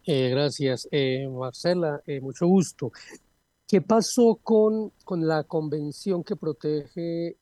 Eh, 0.06 0.30
gracias, 0.30 0.88
eh, 0.92 1.28
Marcela, 1.30 2.02
mucho 2.22 2.46
gusto. 2.48 2.92
¿Qué 3.66 3.82
pasó 3.82 4.36
con, 4.44 4.92
con 5.06 5.26
la 5.26 5.46
convención 5.46 6.24
que 6.24 6.36
protege 6.36 7.38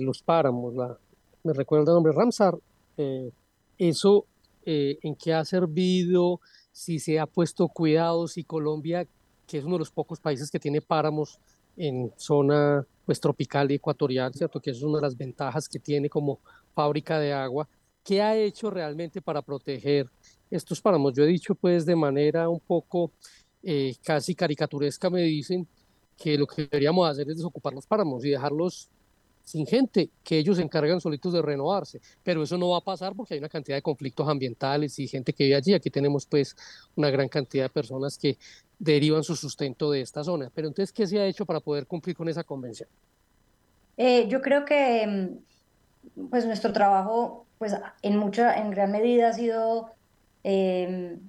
los 0.00 0.22
páramos? 0.22 0.74
La, 0.74 0.98
me 1.44 1.52
recuerda 1.52 1.92
el 1.92 1.96
nombre 1.96 2.12
Ramsar. 2.12 2.58
¿Eso 3.78 4.26
en 4.64 5.14
qué 5.14 5.34
ha 5.34 5.44
servido? 5.44 6.40
Si 6.76 6.98
se 6.98 7.18
ha 7.18 7.24
puesto 7.24 7.68
cuidado, 7.68 8.28
si 8.28 8.44
Colombia, 8.44 9.08
que 9.46 9.56
es 9.56 9.64
uno 9.64 9.76
de 9.76 9.78
los 9.78 9.90
pocos 9.90 10.20
países 10.20 10.50
que 10.50 10.60
tiene 10.60 10.82
páramos 10.82 11.40
en 11.74 12.12
zona 12.18 12.86
pues, 13.06 13.18
tropical 13.18 13.70
y 13.70 13.76
ecuatorial, 13.76 14.34
¿cierto? 14.34 14.60
que 14.60 14.72
es 14.72 14.82
una 14.82 14.98
de 14.98 15.02
las 15.02 15.16
ventajas 15.16 15.70
que 15.70 15.78
tiene 15.78 16.10
como 16.10 16.38
fábrica 16.74 17.18
de 17.18 17.32
agua, 17.32 17.66
¿qué 18.04 18.20
ha 18.20 18.36
hecho 18.36 18.68
realmente 18.68 19.22
para 19.22 19.40
proteger 19.40 20.10
estos 20.50 20.82
páramos? 20.82 21.14
Yo 21.14 21.24
he 21.24 21.28
dicho 21.28 21.54
pues 21.54 21.86
de 21.86 21.96
manera 21.96 22.50
un 22.50 22.60
poco 22.60 23.10
eh, 23.62 23.94
casi 24.04 24.34
caricaturesca, 24.34 25.08
me 25.08 25.22
dicen 25.22 25.66
que 26.14 26.36
lo 26.36 26.46
que 26.46 26.64
deberíamos 26.64 27.08
hacer 27.08 27.26
es 27.30 27.38
desocupar 27.38 27.72
los 27.72 27.86
páramos 27.86 28.22
y 28.22 28.28
dejarlos 28.28 28.90
sin 29.46 29.64
gente, 29.64 30.10
que 30.24 30.38
ellos 30.38 30.56
se 30.56 30.62
encargan 30.64 31.00
solitos 31.00 31.32
de 31.32 31.40
renovarse, 31.40 32.00
pero 32.24 32.42
eso 32.42 32.58
no 32.58 32.70
va 32.70 32.78
a 32.78 32.80
pasar 32.80 33.14
porque 33.14 33.34
hay 33.34 33.38
una 33.38 33.48
cantidad 33.48 33.76
de 33.76 33.82
conflictos 33.82 34.28
ambientales 34.28 34.98
y 34.98 35.06
gente 35.06 35.32
que 35.32 35.44
vive 35.44 35.54
allí. 35.54 35.72
Aquí 35.72 35.88
tenemos 35.88 36.26
pues 36.26 36.56
una 36.96 37.10
gran 37.10 37.28
cantidad 37.28 37.66
de 37.66 37.70
personas 37.70 38.18
que 38.18 38.36
derivan 38.76 39.22
su 39.22 39.36
sustento 39.36 39.92
de 39.92 40.00
esta 40.00 40.24
zona. 40.24 40.50
Pero 40.52 40.66
entonces, 40.66 40.92
¿qué 40.92 41.06
se 41.06 41.20
ha 41.20 41.26
hecho 41.26 41.46
para 41.46 41.60
poder 41.60 41.86
cumplir 41.86 42.16
con 42.16 42.28
esa 42.28 42.42
convención? 42.42 42.88
Eh, 43.96 44.26
yo 44.26 44.42
creo 44.42 44.64
que 44.64 45.06
mm, 45.06 46.28
pues 46.28 46.44
nuestro 46.44 46.72
trabajo 46.72 47.46
pues 47.58 47.72
en 48.02 48.16
mucha, 48.16 48.58
en 48.58 48.72
gran 48.72 48.90
medida 48.90 49.28
ha 49.28 49.32
sido 49.32 49.92
em, 50.42 51.20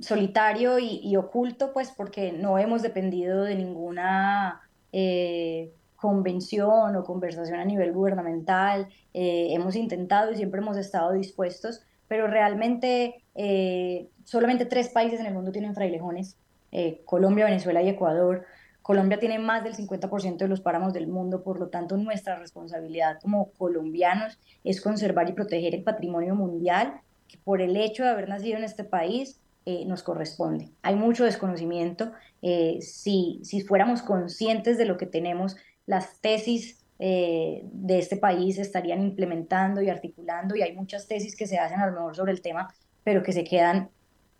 solitario 0.00 0.78
y, 0.78 1.16
oculto, 1.16 1.72
pues 1.72 1.90
porque 1.90 2.30
no 2.30 2.58
hemos 2.58 2.82
dependido 2.82 3.42
de 3.42 3.54
ninguna 3.54 4.60
eh, 4.92 5.72
convención 5.98 6.94
o 6.94 7.04
conversación 7.04 7.58
a 7.58 7.64
nivel 7.64 7.92
gubernamental. 7.92 8.88
Eh, 9.14 9.48
hemos 9.50 9.74
intentado 9.74 10.30
y 10.30 10.36
siempre 10.36 10.60
hemos 10.60 10.76
estado 10.76 11.12
dispuestos, 11.12 11.82
pero 12.06 12.28
realmente 12.28 13.24
eh, 13.34 14.08
solamente 14.24 14.64
tres 14.64 14.90
países 14.90 15.18
en 15.18 15.26
el 15.26 15.34
mundo 15.34 15.50
tienen 15.50 15.74
frailejones, 15.74 16.36
eh, 16.70 17.02
Colombia, 17.04 17.46
Venezuela 17.46 17.82
y 17.82 17.88
Ecuador. 17.88 18.44
Colombia 18.80 19.18
tiene 19.18 19.40
más 19.40 19.64
del 19.64 19.74
50% 19.74 20.38
de 20.38 20.48
los 20.48 20.60
páramos 20.60 20.92
del 20.92 21.08
mundo, 21.08 21.42
por 21.42 21.58
lo 21.58 21.66
tanto 21.66 21.96
nuestra 21.96 22.38
responsabilidad 22.38 23.18
como 23.20 23.50
colombianos 23.58 24.38
es 24.62 24.80
conservar 24.80 25.28
y 25.28 25.32
proteger 25.32 25.74
el 25.74 25.82
patrimonio 25.82 26.36
mundial 26.36 27.00
que 27.26 27.38
por 27.38 27.60
el 27.60 27.76
hecho 27.76 28.04
de 28.04 28.10
haber 28.10 28.28
nacido 28.28 28.56
en 28.56 28.64
este 28.64 28.84
país 28.84 29.40
nos 29.86 30.02
corresponde. 30.02 30.70
Hay 30.80 30.96
mucho 30.96 31.26
desconocimiento. 31.26 32.12
si, 32.40 33.38
si 33.42 33.60
fuéramos 33.60 34.00
conscientes 34.00 34.78
de 34.78 34.86
lo 34.86 34.96
que 34.96 35.04
tenemos, 35.04 35.56
las 35.88 36.20
tesis 36.20 36.84
eh, 36.98 37.62
de 37.64 37.98
este 37.98 38.18
país 38.18 38.58
estarían 38.58 39.02
implementando 39.02 39.80
y 39.80 39.88
articulando 39.88 40.54
y 40.54 40.62
hay 40.62 40.76
muchas 40.76 41.08
tesis 41.08 41.34
que 41.34 41.46
se 41.46 41.58
hacen 41.58 41.80
a 41.80 41.86
lo 41.86 41.92
mejor 41.92 42.14
sobre 42.14 42.32
el 42.32 42.42
tema, 42.42 42.72
pero 43.02 43.22
que 43.22 43.32
se 43.32 43.42
quedan 43.42 43.88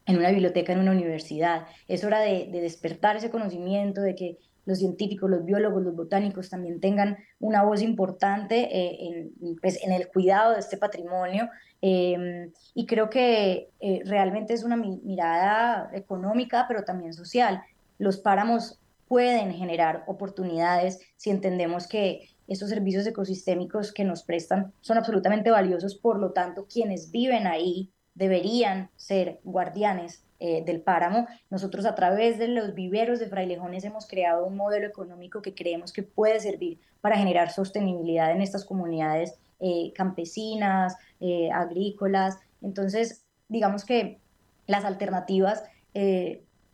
en 0.04 0.18
una 0.18 0.30
biblioteca, 0.30 0.74
en 0.74 0.80
una 0.80 0.92
universidad. 0.92 1.66
Es 1.88 2.04
hora 2.04 2.20
de, 2.20 2.48
despertar 2.52 3.16
ese 3.16 3.30
conocimiento, 3.30 4.02
de 4.02 4.14
que 4.14 4.38
los 4.66 4.78
científicos, 4.78 5.30
los 5.30 5.44
biólogos, 5.46 5.82
los 5.82 5.96
botánicos 5.96 6.50
también 6.50 6.80
tengan 6.80 7.16
una 7.40 7.62
voz 7.62 7.80
importante 7.80 8.68
eh, 8.70 9.30
en, 9.40 9.56
pues, 9.56 9.82
en, 9.82 9.92
el 9.92 10.08
cuidado 10.08 10.52
de 10.52 10.60
este 10.60 10.76
patrimonio. 10.76 11.48
Em, 11.80 12.52
y 12.74 12.84
creo 12.84 13.08
que 13.08 13.70
eh, 13.80 14.02
realmente 14.04 14.52
es 14.52 14.64
una 14.64 14.76
mirada 14.76 15.88
económica, 15.94 16.66
pero 16.68 16.84
también 16.84 17.14
social. 17.14 17.62
Los 17.98 18.18
páramos 18.18 18.78
pueden 19.08 19.52
generar 19.54 20.04
oportunidades 20.06 21.00
si 21.16 21.30
entendemos 21.30 21.86
que 21.86 22.28
estos 22.46 22.70
servicios 22.70 23.06
ecosistémicos 23.06 23.92
que 23.92 24.04
nos 24.04 24.22
prestan 24.22 24.72
son 24.80 24.96
absolutamente 24.96 25.50
valiosos, 25.50 25.94
por 25.94 26.18
lo 26.18 26.32
tanto 26.32 26.66
quienes 26.66 27.10
viven 27.10 27.46
ahí 27.46 27.90
deberían 28.14 28.90
ser 28.96 29.40
guardianes 29.44 30.24
eh, 30.40 30.62
del 30.64 30.80
páramo. 30.80 31.26
Nosotros 31.50 31.84
a 31.84 31.94
través 31.94 32.38
de 32.38 32.48
los 32.48 32.74
viveros 32.74 33.18
de 33.18 33.28
frailejones 33.28 33.84
hemos 33.84 34.06
creado 34.06 34.46
un 34.46 34.56
modelo 34.56 34.86
económico 34.86 35.42
que 35.42 35.54
creemos 35.54 35.92
que 35.92 36.02
puede 36.02 36.40
servir 36.40 36.78
para 37.00 37.16
generar 37.16 37.50
sostenibilidad 37.50 38.30
en 38.32 38.40
estas 38.42 38.64
comunidades 38.64 39.34
eh, 39.60 39.92
campesinas, 39.94 40.96
eh, 41.20 41.50
agrícolas. 41.52 42.38
Entonces, 42.62 43.24
digamos 43.48 43.84
que 43.84 44.20
las 44.66 44.84
alternativas 44.84 45.62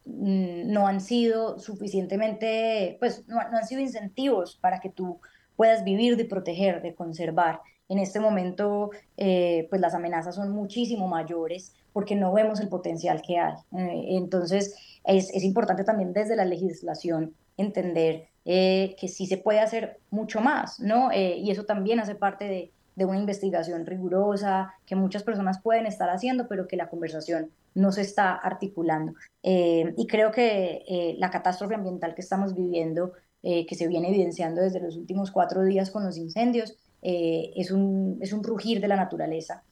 no 0.05 0.87
han 0.87 1.01
sido 1.01 1.59
suficientemente, 1.59 2.97
pues 2.99 3.27
no, 3.27 3.39
han 3.41 3.67
sido 3.67 3.81
incentivos 3.81 4.57
para 4.57 4.81
que 4.81 4.91
tú 4.91 5.21
puedas 5.57 5.85
vivir 5.85 6.17
de 6.17 6.25
proteger, 6.25 6.83
de 6.83 6.95
conservar. 6.95 7.61
En 7.89 7.99
este 7.99 8.21
momento, 8.21 8.91
eh, 9.17 9.67
pues 9.71 9.81
las 9.81 9.95
amenazas 9.95 10.35
son 10.35 10.51
muchísimo 10.51 11.07
mayores 11.07 11.75
porque 11.93 12.17
no 12.17 12.33
vemos 12.33 12.61
el 12.61 12.69
potencial 12.69 13.23
que 13.23 13.39
hay. 13.39 13.55
Eh, 13.77 14.17
entonces, 14.17 14.75
es, 15.05 15.31
es, 15.33 15.45
importante 15.45 15.85
también 15.85 16.13
desde 16.13 16.37
la 16.37 16.45
legislación 16.45 17.35
entender 17.57 18.29
eh, 18.45 18.97
que 18.99 19.09
sí 19.09 19.27
se 19.27 19.37
puede 19.39 19.61
hacer 19.61 20.01
mucho 20.11 20.41
más, 20.41 20.81
¿no? 20.81 21.11
y 21.13 21.51
eso 21.51 21.65
también 21.65 22.01
hace 22.01 22.15
parte 22.15 22.47
de, 22.47 22.73
de 22.97 23.05
una 23.05 23.19
investigación 23.19 23.87
rigurosa 23.87 24.75
que 24.87 24.97
muchas 24.97 25.23
personas 25.23 25.61
pueden 25.61 25.87
estar 25.87 26.09
haciendo, 26.11 26.47
pero 26.49 26.69
que 26.69 26.77
la 26.77 26.89
conversación 26.89 27.51
no 27.75 27.93
se 27.93 28.03
está 28.03 28.35
articulando. 28.35 29.15
Eh, 29.43 29.95
y 29.97 30.07
creo 30.07 30.31
que 30.31 30.85
eh, 30.87 31.17
la 31.19 31.31
catástrofe 31.31 31.75
ambiental 31.75 32.15
que 32.15 32.21
estamos 32.21 32.55
viviendo, 32.55 33.13
eh, 33.43 33.67
que 33.67 33.75
se 33.75 33.89
viene 33.89 34.09
evidenciando 34.09 34.63
desde 34.63 34.81
los 34.81 34.97
últimos 34.97 35.31
cuatro 35.31 35.65
días 35.65 35.91
con 35.91 36.05
los 36.05 36.17
incendios, 36.17 36.77
es, 37.07 37.71
un, 37.71 38.17
es 38.23 38.33
un 38.33 38.43
rugir 38.43 38.81
de 38.81 38.89
la 38.89 38.97
naturaleza 38.97 39.63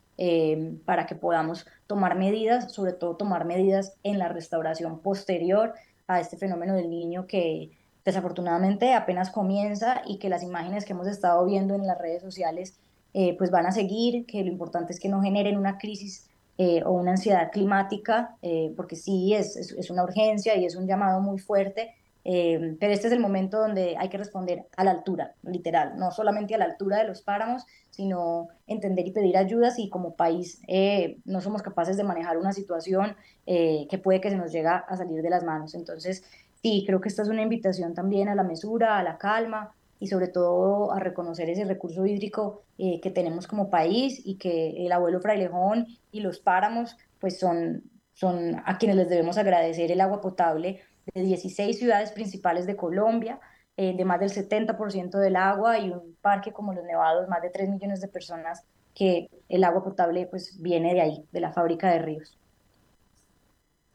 para 0.84 1.06
que 1.06 1.14
podamos 1.14 1.66
tomar 1.86 2.14
medidas, 2.14 2.74
sobre 2.74 2.92
todo 2.92 3.16
tomar 3.16 3.46
medidas 3.46 3.94
en 4.02 4.18
la 4.18 4.28
restauración 4.28 5.00
posterior 5.00 5.72
a 6.06 6.20
este 6.20 6.36
fenómeno 6.36 6.74
del 6.74 6.90
niño 6.90 7.26
que 7.26 7.70
desafortunadamente 8.04 8.92
apenas 8.92 9.30
comienza 9.30 10.02
y 10.06 10.18
que 10.18 10.28
las 10.28 10.42
imágenes 10.42 10.84
que 10.84 10.92
hemos 10.92 11.06
estado 11.06 11.44
viendo 11.46 11.74
en 11.74 11.86
las 11.86 11.98
redes 11.98 12.22
sociales 12.22 12.78
pues 13.36 13.50
van 13.50 13.66
a 13.66 13.72
seguir, 13.72 14.24
que 14.24 14.42
lo 14.42 14.50
importante 14.50 14.92
es 14.92 14.98
que 14.98 15.08
no 15.08 15.20
generen 15.20 15.58
una 15.58 15.76
crisis 15.76 16.30
eh, 16.58 16.82
o 16.84 16.92
una 16.92 17.12
ansiedad 17.12 17.50
climática, 17.50 18.36
eh, 18.42 18.74
porque 18.76 18.94
sí 18.94 19.32
es, 19.32 19.56
es, 19.56 19.90
una 19.90 20.04
urgencia 20.04 20.54
y 20.54 20.66
es 20.66 20.76
un 20.76 20.86
llamado 20.86 21.22
muy 21.22 21.38
fuerte, 21.38 21.94
eh, 22.26 22.76
pero 22.78 22.92
este 22.92 23.06
es 23.06 23.12
el 23.14 23.20
momento 23.20 23.58
donde 23.58 23.96
hay 23.98 24.10
que 24.10 24.18
responder 24.18 24.66
a 24.76 24.84
la 24.84 24.90
altura, 24.90 25.34
literal, 25.42 25.96
no 25.96 26.10
solamente 26.10 26.54
a 26.54 26.58
la 26.58 26.66
altura 26.66 26.98
de 26.98 27.04
los 27.08 27.22
páramos, 27.22 27.64
sino 27.90 28.48
entender 28.66 29.06
y 29.06 29.12
pedir 29.12 29.38
ayudas 29.38 29.78
y 29.78 29.88
como 29.88 30.14
país 30.14 30.60
no 31.24 31.40
somos 31.40 31.62
capaces 31.62 31.96
de 31.96 32.04
manejar 32.04 32.36
una 32.36 32.52
situación 32.52 33.16
que 33.44 34.00
puede 34.02 34.20
que 34.20 34.30
se 34.30 34.36
nos 34.36 34.52
llegue 34.52 34.68
a 34.68 34.96
salir 34.96 35.20
de 35.20 35.30
las 35.30 35.42
manos. 35.42 35.74
Entonces, 35.74 36.22
sí, 36.62 36.84
creo 36.86 37.00
que 37.00 37.08
esta 37.08 37.22
es 37.22 37.28
una 37.28 37.42
invitación 37.42 37.92
también 37.92 38.28
a 38.28 38.34
la 38.34 38.44
mesura, 38.44 38.98
a 38.98 39.02
la 39.02 39.18
calma, 39.18 39.74
y 40.02 40.08
sobre 40.08 40.26
todo 40.26 40.90
a 40.90 40.98
reconocer 40.98 41.48
ese 41.48 41.64
recurso 41.64 42.04
hídrico 42.04 42.64
eh, 42.76 43.00
que 43.00 43.12
tenemos 43.12 43.46
como 43.46 43.70
país 43.70 44.20
y 44.24 44.36
que 44.36 44.84
el 44.84 44.90
abuelo 44.90 45.20
frailejón 45.20 45.86
y 46.10 46.18
los 46.22 46.40
páramos 46.40 46.96
pues 47.20 47.38
son, 47.38 47.84
son 48.12 48.60
a 48.66 48.78
quienes 48.78 48.96
les 48.96 49.08
debemos 49.08 49.38
agradecer 49.38 49.92
el 49.92 50.00
agua 50.00 50.20
potable 50.20 50.80
de 51.14 51.22
16 51.22 51.78
ciudades 51.78 52.10
principales 52.10 52.66
de 52.66 52.74
Colombia, 52.74 53.38
eh, 53.76 53.96
de 53.96 54.04
más 54.04 54.18
del 54.18 54.30
70% 54.30 55.20
del 55.20 55.36
agua 55.36 55.78
y 55.78 55.90
un 55.90 56.16
parque 56.20 56.52
como 56.52 56.74
los 56.74 56.84
Nevados, 56.84 57.28
más 57.28 57.40
de 57.40 57.50
3 57.50 57.68
millones 57.68 58.00
de 58.00 58.08
personas 58.08 58.64
que 58.96 59.30
el 59.48 59.62
agua 59.62 59.84
potable 59.84 60.26
pues 60.26 60.60
viene 60.60 60.94
de 60.94 61.00
ahí, 61.00 61.24
de 61.30 61.40
la 61.40 61.52
fábrica 61.52 61.92
de 61.92 62.00
ríos. 62.00 62.36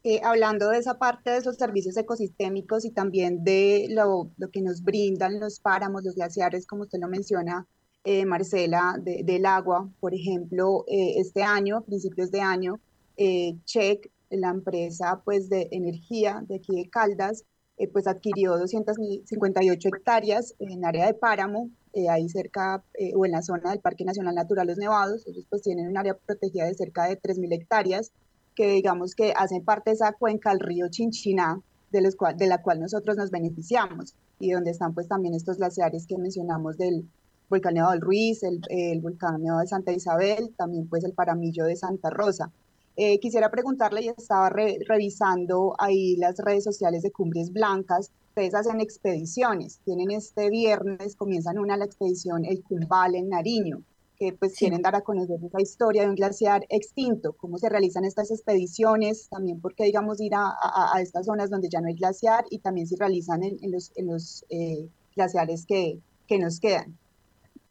Eh, 0.09 0.21
hablando 0.23 0.69
de 0.69 0.77
esa 0.77 0.97
parte 0.97 1.31
de 1.31 1.37
esos 1.39 1.57
servicios 1.57 1.97
ecosistémicos 1.97 2.85
y 2.85 2.91
también 2.91 3.43
de 3.43 3.87
lo, 3.89 4.31
lo, 4.37 4.49
que 4.51 4.61
nos 4.61 4.81
brindan 4.81 5.41
los 5.41 5.59
páramos, 5.59 6.05
los 6.05 6.15
glaciares, 6.15 6.65
como 6.65 6.83
usted 6.83 6.99
lo 7.01 7.09
menciona, 7.09 7.67
eh, 8.05 8.25
Marcela, 8.25 8.95
del 9.03 9.45
agua. 9.45 9.89
Por 9.99 10.13
ejemplo, 10.13 10.85
eh, 10.87 11.15
este 11.17 11.43
año, 11.43 11.81
principios 11.81 12.31
de 12.31 12.39
año, 12.39 12.79
eh, 13.17 13.57
Check, 13.65 14.09
la 14.29 14.51
empresa 14.51 15.21
pues, 15.25 15.49
de 15.49 15.67
energía 15.71 16.41
de 16.47 16.55
aquí 16.55 16.73
de 16.73 16.89
Caldas, 16.89 17.43
pues 17.91 18.07
adquirió 18.07 18.57
258 18.57 19.89
hectáreas 19.89 20.55
en 20.59 20.85
área 20.85 21.05
de 21.05 21.15
páramo, 21.15 21.69
ahí 22.09 22.29
cerca 22.29 22.81
o 23.13 23.25
en 23.25 23.33
la 23.33 23.41
zona 23.41 23.71
del 23.71 23.81
Parque 23.81 24.05
Nacional 24.05 24.35
Natural 24.35 24.67
Los 24.67 24.77
Nevados. 24.77 25.27
Ellos 25.27 25.45
pues 25.49 25.63
tienen 25.63 25.89
un 25.89 25.97
área 25.97 26.15
protegida 26.15 26.63
de 26.65 26.75
cerca 26.75 27.09
de 27.09 27.21
3.000 27.21 27.53
hectáreas 27.53 28.13
que 28.57 28.71
digamos 28.71 29.13
que 29.13 29.33
hacen 29.37 29.63
parte 29.63 29.91
de 29.91 29.95
esa 29.95 30.13
cuenca 30.13 30.49
del 30.49 30.59
río 30.59 30.89
Chinchiná, 30.89 31.61
de, 31.91 32.01
los 32.01 32.15
de 32.35 32.47
la 32.47 32.63
cual 32.63 32.79
nosotros 32.79 33.15
nos 33.15 33.29
beneficiamos 33.29 34.15
y 34.39 34.51
donde 34.51 34.71
están 34.71 34.95
pues 34.95 35.07
también 35.07 35.35
estos 35.35 35.57
glaciares 35.57 36.07
que 36.07 36.17
mencionamos 36.17 36.75
del 36.77 37.07
volcán 37.49 37.75
del 37.75 38.01
Ruiz, 38.01 38.41
el, 38.41 38.59
el 38.69 38.99
volcán 38.99 39.43
de 39.43 39.67
Santa 39.67 39.91
Isabel, 39.91 40.53
también 40.57 40.89
pues 40.89 41.03
el 41.03 41.13
paramillo 41.13 41.65
de 41.65 41.75
Santa 41.75 42.09
Rosa. 42.09 42.51
Eh, 42.95 43.19
quisiera 43.19 43.51
preguntarle, 43.51 44.01
y 44.01 44.07
estaba 44.07 44.49
revisando 44.49 45.75
ahí 45.77 46.15
las 46.15 46.39
redes 46.39 46.63
sociales 46.63 47.03
de 47.03 47.11
Cumbres 47.11 47.53
Blancas, 47.53 48.11
ustedes 48.29 48.55
hacen 48.55 48.81
expediciones, 48.81 49.79
tienen 49.85 50.09
este 50.09 50.49
viernes, 50.49 51.15
comienzan 51.15 51.59
una 51.59 51.77
la 51.77 51.85
expedición 51.85 52.43
El 52.43 52.63
Cumbal 52.63 53.13
en 53.13 53.29
Nariño, 53.29 53.83
que 54.17 54.33
pues 54.33 54.55
quieren 54.55 54.81
dar 54.81 54.95
a 54.95 55.01
conocer 55.01 55.39
esa 55.43 55.61
historia 55.61 56.03
de 56.03 56.09
un 56.09 56.15
glaciar 56.15 56.65
extinto, 56.69 57.33
cómo 57.33 57.57
se 57.57 57.69
realizan 57.69 58.03
estas 58.03 58.31
expediciones, 58.31 59.29
también 59.29 59.61
porque 59.61 59.83
digamos 59.83 60.19
ir 60.19 60.33
a, 60.33 60.53
a, 60.93 61.01
estas 61.01 61.25
zonas 61.25 61.49
donde 61.49 61.69
ya 61.69 61.81
no 61.81 61.87
hay 61.87 61.95
glaciar 61.95 62.45
y 62.49 62.59
también 62.59 62.87
se 62.87 62.95
realizan 62.97 63.43
en, 63.43 63.71
los, 63.71 63.91
en 63.95 64.07
los 64.07 64.45
eh, 64.49 64.87
glaciares 65.15 65.65
que, 65.65 65.99
que 66.27 66.39
nos 66.39 66.59
quedan. 66.59 66.97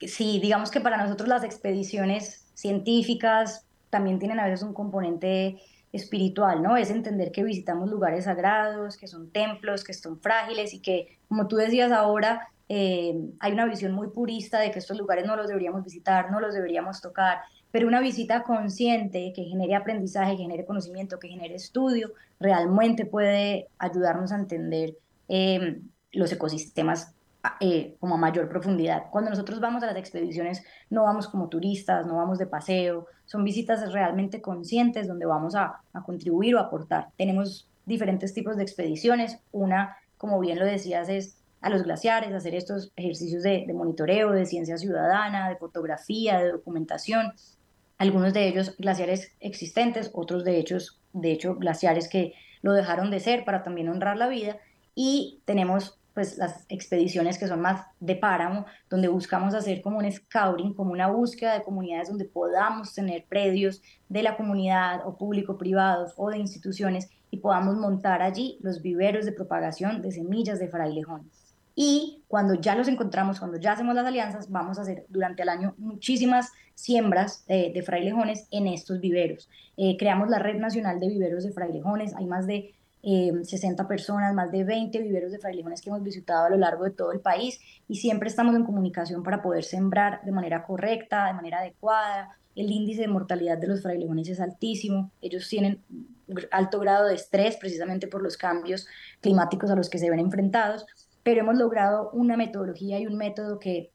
Sí, 0.00 0.38
digamos 0.40 0.70
que 0.70 0.80
para 0.80 1.02
nosotros 1.02 1.28
las 1.28 1.42
expediciones 1.42 2.44
científicas 2.54 3.64
también 3.90 4.18
tienen 4.18 4.40
a 4.40 4.44
veces 4.44 4.62
un 4.62 4.74
componente 4.74 5.56
espiritual, 5.92 6.62
¿no? 6.62 6.76
Es 6.76 6.90
entender 6.90 7.32
que 7.32 7.42
visitamos 7.42 7.90
lugares 7.90 8.24
sagrados, 8.24 8.96
que 8.96 9.06
son 9.06 9.30
templos, 9.30 9.84
que 9.84 9.94
son 9.94 10.20
frágiles 10.20 10.74
y 10.74 10.80
que, 10.80 11.18
como 11.28 11.48
tú 11.48 11.56
decías 11.56 11.92
ahora, 11.92 12.50
eh, 12.68 13.14
hay 13.38 13.52
una 13.52 13.66
visión 13.66 13.92
muy 13.92 14.08
purista 14.08 14.58
de 14.58 14.70
que 14.70 14.78
estos 14.78 14.98
lugares 14.98 15.26
no 15.26 15.36
los 15.36 15.46
deberíamos 15.46 15.84
visitar, 15.84 16.30
no 16.30 16.40
los 16.40 16.54
deberíamos 16.54 17.00
tocar, 17.00 17.40
pero 17.70 17.86
una 17.86 18.00
visita 18.00 18.42
consciente 18.42 19.32
que 19.34 19.44
genere 19.44 19.74
aprendizaje, 19.74 20.36
que 20.36 20.42
genere 20.42 20.64
conocimiento, 20.64 21.18
que 21.18 21.28
genere 21.28 21.54
estudio, 21.54 22.12
realmente 22.40 23.06
puede 23.06 23.68
ayudarnos 23.78 24.32
a 24.32 24.36
entender 24.36 24.96
eh, 25.28 25.80
los 26.12 26.32
ecosistemas 26.32 27.14
eh, 27.60 27.94
como 28.00 28.16
a 28.16 28.18
mayor 28.18 28.48
profundidad. 28.48 29.04
Cuando 29.10 29.30
nosotros 29.30 29.60
vamos 29.60 29.82
a 29.82 29.86
las 29.86 29.96
expediciones, 29.96 30.64
no 30.90 31.04
vamos 31.04 31.28
como 31.28 31.48
turistas, 31.48 32.06
no 32.06 32.16
vamos 32.16 32.38
de 32.38 32.46
paseo, 32.46 33.06
son 33.26 33.44
visitas 33.44 33.92
realmente 33.92 34.40
conscientes 34.40 35.06
donde 35.06 35.26
vamos 35.26 35.54
a, 35.54 35.80
a 35.92 36.02
contribuir 36.02 36.56
o 36.56 36.60
aportar. 36.60 37.08
Tenemos 37.16 37.68
diferentes 37.84 38.34
tipos 38.34 38.56
de 38.56 38.64
expediciones. 38.64 39.38
Una, 39.52 39.96
como 40.18 40.40
bien 40.40 40.58
lo 40.58 40.64
decías, 40.64 41.08
es 41.08 41.36
a 41.66 41.68
los 41.68 41.82
glaciares, 41.82 42.32
hacer 42.32 42.54
estos 42.54 42.92
ejercicios 42.94 43.42
de, 43.42 43.64
de, 43.66 43.74
monitoreo, 43.74 44.30
de 44.30 44.46
ciencia 44.46 44.78
ciudadana, 44.78 45.48
de 45.48 45.56
fotografía, 45.56 46.38
de 46.38 46.52
documentación. 46.52 47.32
Algunos 47.98 48.32
de 48.32 48.46
ellos 48.46 48.76
glaciares 48.78 49.32
existentes, 49.40 50.10
otros 50.14 50.44
de 50.44 50.58
hecho, 50.60 50.76
de 51.12 51.32
hecho 51.32 51.56
glaciares 51.56 52.08
que 52.08 52.34
lo 52.62 52.72
dejaron 52.72 53.10
de 53.10 53.18
ser 53.18 53.44
para 53.44 53.64
también 53.64 53.88
honrar 53.88 54.16
la 54.16 54.28
vida. 54.28 54.58
Y 54.94 55.42
tenemos 55.44 55.98
pues 56.14 56.38
las 56.38 56.64
expediciones 56.68 57.36
que 57.36 57.48
son 57.48 57.60
más 57.60 57.84
de 57.98 58.14
páramo, 58.14 58.64
donde 58.88 59.08
buscamos 59.08 59.52
hacer 59.52 59.82
como 59.82 59.98
un 59.98 60.10
scouting, 60.10 60.72
como 60.72 60.92
una 60.92 61.08
búsqueda 61.08 61.54
de 61.54 61.64
comunidades 61.64 62.08
donde 62.08 62.26
podamos 62.26 62.94
tener 62.94 63.24
predios 63.28 63.82
de 64.08 64.22
la 64.22 64.36
comunidad 64.36 65.04
o 65.04 65.18
público-privados 65.18 66.14
o 66.16 66.30
de 66.30 66.38
instituciones 66.38 67.10
y 67.32 67.38
podamos 67.38 67.76
montar 67.76 68.22
allí 68.22 68.56
los 68.62 68.82
viveros 68.82 69.26
de 69.26 69.32
propagación 69.32 70.00
de 70.00 70.12
semillas 70.12 70.60
de 70.60 70.68
frailejón. 70.68 71.28
Y 71.76 72.24
cuando 72.26 72.54
ya 72.54 72.74
los 72.74 72.88
encontramos, 72.88 73.38
cuando 73.38 73.58
ya 73.58 73.72
hacemos 73.72 73.94
las 73.94 74.06
alianzas, 74.06 74.50
vamos 74.50 74.78
a 74.78 74.82
hacer 74.82 75.04
durante 75.08 75.42
el 75.42 75.50
año 75.50 75.74
muchísimas 75.78 76.50
siembras 76.74 77.44
de 77.46 77.82
frailejones 77.84 78.48
en 78.50 78.66
estos 78.66 79.00
viveros. 79.00 79.48
Eh, 79.76 79.96
creamos 79.98 80.30
la 80.30 80.38
Red 80.38 80.56
Nacional 80.56 81.00
de 81.00 81.08
Viveros 81.08 81.44
de 81.44 81.52
Frailejones, 81.52 82.14
hay 82.14 82.26
más 82.26 82.46
de 82.46 82.74
60 83.02 83.82
eh, 83.82 83.86
personas, 83.86 84.34
más 84.34 84.50
de 84.50 84.64
20 84.64 84.98
viveros 85.00 85.30
de 85.30 85.38
frailejones 85.38 85.80
que 85.80 85.90
hemos 85.90 86.02
visitado 86.02 86.46
a 86.46 86.50
lo 86.50 86.56
largo 86.56 86.84
de 86.84 86.90
todo 86.90 87.12
el 87.12 87.20
país 87.20 87.60
y 87.86 87.96
siempre 87.96 88.28
estamos 88.28 88.56
en 88.56 88.64
comunicación 88.64 89.22
para 89.22 89.42
poder 89.42 89.64
sembrar 89.64 90.22
de 90.24 90.32
manera 90.32 90.64
correcta, 90.64 91.26
de 91.26 91.34
manera 91.34 91.58
adecuada. 91.58 92.36
El 92.56 92.70
índice 92.70 93.02
de 93.02 93.08
mortalidad 93.08 93.58
de 93.58 93.68
los 93.68 93.82
frailejones 93.82 94.28
es 94.28 94.40
altísimo, 94.40 95.12
ellos 95.20 95.46
tienen 95.48 95.82
alto 96.50 96.80
grado 96.80 97.06
de 97.06 97.14
estrés 97.14 97.56
precisamente 97.58 98.08
por 98.08 98.22
los 98.22 98.36
cambios 98.36 98.88
climáticos 99.20 99.70
a 99.70 99.76
los 99.76 99.90
que 99.90 99.98
se 99.98 100.10
ven 100.10 100.18
enfrentados, 100.18 100.86
pero 101.26 101.40
hemos 101.40 101.56
logrado 101.56 102.10
una 102.12 102.36
metodología 102.36 103.00
y 103.00 103.06
un 103.08 103.16
método 103.16 103.58
que 103.58 103.90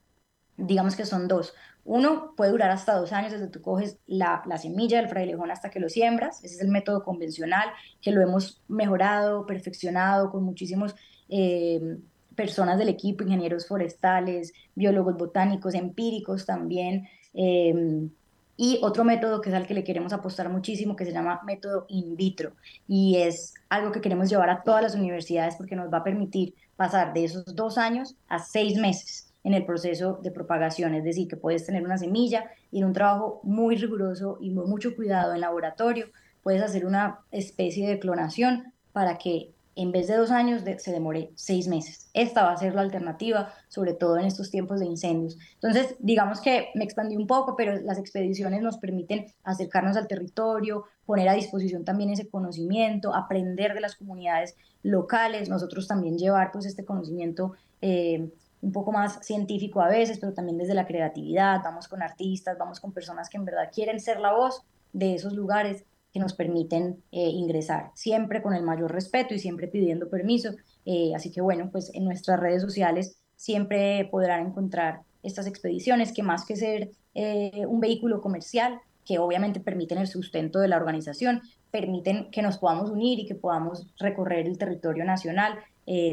digamos 0.58 0.96
que 0.96 1.06
son 1.06 1.28
dos. 1.28 1.54
Uno 1.82 2.34
puede 2.36 2.50
durar 2.50 2.70
hasta 2.70 2.94
dos 2.94 3.10
años 3.14 3.32
desde 3.32 3.46
tú 3.46 3.62
coges 3.62 3.96
la, 4.06 4.42
la, 4.44 4.58
semilla 4.58 4.98
del 4.98 5.08
frailejón 5.08 5.50
hasta 5.50 5.70
que 5.70 5.80
lo 5.80 5.88
siembras. 5.88 6.44
Ese 6.44 6.56
es 6.56 6.60
el 6.60 6.68
método 6.68 7.02
convencional 7.02 7.70
que 8.02 8.10
lo 8.10 8.20
hemos 8.20 8.60
mejorado, 8.68 9.46
perfeccionado 9.46 10.30
con 10.30 10.44
muchísimos 10.44 10.94
eh, 11.30 11.96
personas 12.36 12.76
del 12.76 12.90
equipo, 12.90 13.24
ingenieros 13.24 13.66
forestales, 13.66 14.52
biólogos 14.74 15.16
botánicos, 15.16 15.72
empíricos 15.72 16.44
también. 16.44 17.08
Eh, 17.32 18.10
y 18.58 18.78
otro 18.82 19.04
método 19.04 19.40
que 19.40 19.48
es 19.48 19.54
al 19.54 19.66
que 19.66 19.74
le 19.74 19.84
queremos 19.84 20.12
apostar 20.12 20.50
muchísimo, 20.50 20.96
que 20.96 21.06
se 21.06 21.12
llama 21.12 21.40
método 21.46 21.86
in 21.88 22.14
vitro. 22.14 22.52
Y 22.86 23.16
es 23.16 23.54
algo 23.70 23.90
que 23.90 24.02
queremos 24.02 24.28
llevar 24.28 24.50
a 24.50 24.62
todas 24.62 24.82
las 24.82 24.94
universidades 24.94 25.56
porque 25.56 25.76
nos 25.76 25.92
va 25.92 25.98
a 25.98 26.04
permitir 26.04 26.54
pasar 26.76 27.12
de 27.12 27.24
esos 27.24 27.54
dos 27.54 27.78
años 27.78 28.16
a 28.28 28.38
seis 28.38 28.76
meses 28.76 29.32
en 29.44 29.54
el 29.54 29.64
proceso 29.64 30.20
de 30.22 30.30
propagación, 30.30 30.94
es 30.94 31.04
decir, 31.04 31.28
que 31.28 31.36
puedes 31.36 31.66
tener 31.66 31.82
una 31.82 31.98
semilla 31.98 32.50
y 32.70 32.84
un 32.84 32.92
trabajo 32.92 33.40
muy 33.42 33.76
riguroso 33.76 34.38
y 34.40 34.54
con 34.54 34.68
mucho 34.68 34.94
cuidado 34.94 35.34
en 35.34 35.40
laboratorio, 35.40 36.06
puedes 36.42 36.62
hacer 36.62 36.86
una 36.86 37.20
especie 37.30 37.88
de 37.88 37.98
clonación 37.98 38.72
para 38.92 39.18
que 39.18 39.52
en 39.74 39.92
vez 39.92 40.06
de 40.06 40.16
dos 40.16 40.30
años 40.30 40.62
se 40.78 40.92
demore 40.92 41.30
seis 41.34 41.66
meses. 41.66 42.10
Esta 42.12 42.44
va 42.44 42.52
a 42.52 42.56
ser 42.56 42.74
la 42.74 42.82
alternativa, 42.82 43.52
sobre 43.68 43.94
todo 43.94 44.18
en 44.18 44.26
estos 44.26 44.50
tiempos 44.50 44.80
de 44.80 44.86
incendios. 44.86 45.38
Entonces, 45.54 45.96
digamos 45.98 46.40
que 46.40 46.68
me 46.74 46.84
expandí 46.84 47.16
un 47.16 47.26
poco, 47.26 47.56
pero 47.56 47.80
las 47.80 47.98
expediciones 47.98 48.62
nos 48.62 48.78
permiten 48.78 49.26
acercarnos 49.44 49.96
al 49.96 50.08
territorio, 50.08 50.84
poner 51.06 51.28
a 51.28 51.34
disposición 51.34 51.84
también 51.84 52.10
ese 52.10 52.28
conocimiento, 52.28 53.14
aprender 53.14 53.74
de 53.74 53.80
las 53.80 53.96
comunidades 53.96 54.56
locales, 54.82 55.48
nosotros 55.48 55.88
también 55.88 56.18
llevar 56.18 56.52
pues 56.52 56.66
este 56.66 56.84
conocimiento 56.84 57.52
eh, 57.80 58.30
un 58.60 58.72
poco 58.72 58.92
más 58.92 59.24
científico 59.24 59.80
a 59.80 59.88
veces, 59.88 60.18
pero 60.18 60.34
también 60.34 60.58
desde 60.58 60.74
la 60.74 60.86
creatividad, 60.86 61.60
vamos 61.64 61.88
con 61.88 62.02
artistas, 62.02 62.58
vamos 62.58 62.78
con 62.78 62.92
personas 62.92 63.28
que 63.28 63.36
en 63.36 63.44
verdad 63.44 63.70
quieren 63.74 64.00
ser 64.00 64.20
la 64.20 64.32
voz 64.32 64.62
de 64.92 65.14
esos 65.14 65.32
lugares 65.32 65.84
que 66.12 66.20
nos 66.20 66.34
permiten 66.34 67.02
eh, 67.10 67.28
ingresar, 67.28 67.90
siempre 67.94 68.42
con 68.42 68.54
el 68.54 68.62
mayor 68.62 68.92
respeto 68.92 69.34
y 69.34 69.38
siempre 69.38 69.68
pidiendo 69.68 70.08
permiso. 70.08 70.50
Eh, 70.84 71.12
así 71.14 71.30
que 71.30 71.40
bueno, 71.40 71.70
pues 71.70 71.90
en 71.94 72.04
nuestras 72.04 72.38
redes 72.38 72.62
sociales 72.62 73.16
siempre 73.36 74.08
podrán 74.10 74.46
encontrar 74.46 75.02
estas 75.22 75.46
expediciones 75.46 76.12
que 76.12 76.22
más 76.22 76.44
que 76.44 76.56
ser 76.56 76.90
eh, 77.14 77.64
un 77.66 77.80
vehículo 77.80 78.20
comercial, 78.20 78.80
que 79.04 79.18
obviamente 79.18 79.60
permiten 79.60 79.98
el 79.98 80.06
sustento 80.06 80.58
de 80.58 80.68
la 80.68 80.76
organización, 80.76 81.42
permiten 81.70 82.30
que 82.30 82.42
nos 82.42 82.58
podamos 82.58 82.90
unir 82.90 83.18
y 83.18 83.26
que 83.26 83.34
podamos 83.34 83.86
recorrer 83.98 84.46
el 84.46 84.58
territorio 84.58 85.04
nacional 85.04 85.58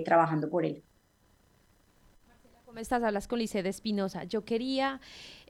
trabajando 0.04 0.50
por 0.50 0.66
él. 0.66 0.82
¿Cómo 2.70 2.78
estás? 2.78 3.02
Hablas 3.02 3.28
con 3.28 3.40
Lice 3.40 3.64
de 3.64 3.70
Espinosa. 3.70 4.26
Yo 4.26 4.46
quería 4.46 5.02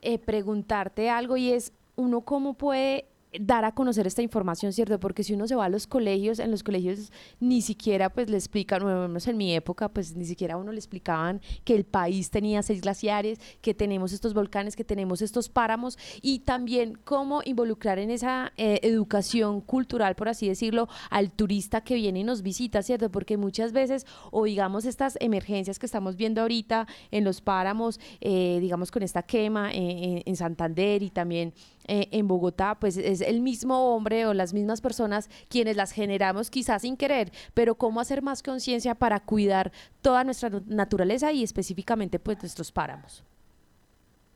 eh, 0.02 0.20
preguntarte 0.20 1.10
algo 1.10 1.36
y 1.36 1.52
es, 1.52 1.74
¿uno 1.98 2.22
cómo 2.22 2.54
puede 2.54 3.09
dar 3.38 3.64
a 3.64 3.74
conocer 3.74 4.08
esta 4.08 4.22
información, 4.22 4.74
¿cierto? 4.74 5.00
Porque 5.00 5.24
si 5.24 5.34
uno 5.34 5.48
se 5.48 5.56
va 5.56 5.66
a 5.66 5.70
los 5.70 5.86
colegios, 5.86 6.40
en 6.40 6.50
los 6.50 6.64
colegios 6.64 7.12
ni 7.40 7.62
siquiera 7.62 8.10
pues 8.10 8.30
le 8.30 8.38
explican, 8.38 8.82
bueno, 8.82 9.08
menos 9.08 9.28
en 9.28 9.38
mi 9.38 9.54
época, 9.54 9.90
pues 9.90 10.16
ni 10.16 10.26
siquiera 10.26 10.58
uno 10.58 10.72
le 10.72 10.80
explicaban 10.80 11.40
que 11.64 11.76
el 11.76 11.86
país 11.86 12.32
tenía 12.32 12.64
seis 12.64 12.82
glaciares, 12.82 13.40
que 13.62 13.74
tenemos 13.74 14.14
estos 14.14 14.34
volcanes, 14.34 14.76
que 14.76 14.84
tenemos 14.84 15.22
estos 15.22 15.50
páramos 15.50 15.98
y 16.22 16.40
también 16.40 16.98
cómo 17.04 17.42
involucrar 17.46 18.00
en 18.00 18.10
esa 18.10 18.52
eh, 18.58 18.80
educación 18.82 19.62
cultural, 19.62 20.16
por 20.16 20.30
así 20.30 20.48
decirlo, 20.48 20.88
al 21.12 21.32
turista 21.32 21.82
que 21.82 21.96
viene 21.96 22.22
y 22.22 22.24
nos 22.24 22.42
visita, 22.42 22.82
¿cierto? 22.82 23.12
Porque 23.12 23.38
muchas 23.38 23.74
veces, 23.74 24.08
o 24.32 24.46
digamos 24.46 24.86
estas 24.86 25.18
emergencias 25.22 25.78
que 25.78 25.86
estamos 25.86 26.16
viendo 26.16 26.42
ahorita 26.42 26.88
en 27.12 27.24
los 27.24 27.42
páramos, 27.42 28.00
eh, 28.22 28.58
digamos 28.60 28.90
con 28.90 29.04
esta 29.04 29.22
quema 29.22 29.72
eh, 29.72 30.24
en 30.26 30.36
Santander 30.36 31.04
y 31.04 31.12
también 31.12 31.54
en 31.90 32.28
Bogotá, 32.28 32.78
pues 32.80 32.98
es 32.98 33.22
el 33.22 33.42
mismo 33.42 33.96
hombre 33.96 34.26
o 34.26 34.34
las 34.34 34.54
mismas 34.54 34.82
personas 34.82 35.30
quienes 35.50 35.76
las 35.76 35.92
generamos 35.92 36.50
quizás 36.50 36.84
sin 36.84 36.98
querer, 36.98 37.32
pero 37.54 37.76
cómo 37.76 38.00
hacer 38.00 38.22
más 38.22 38.44
conciencia 38.44 38.96
para 38.96 39.20
cuidar 39.20 39.72
toda 40.02 40.24
nuestra 40.24 40.50
naturaleza 40.68 41.32
y 41.32 41.44
específicamente 41.44 42.20
pues 42.20 42.40
nuestros 42.42 42.72
páramos. 42.72 43.24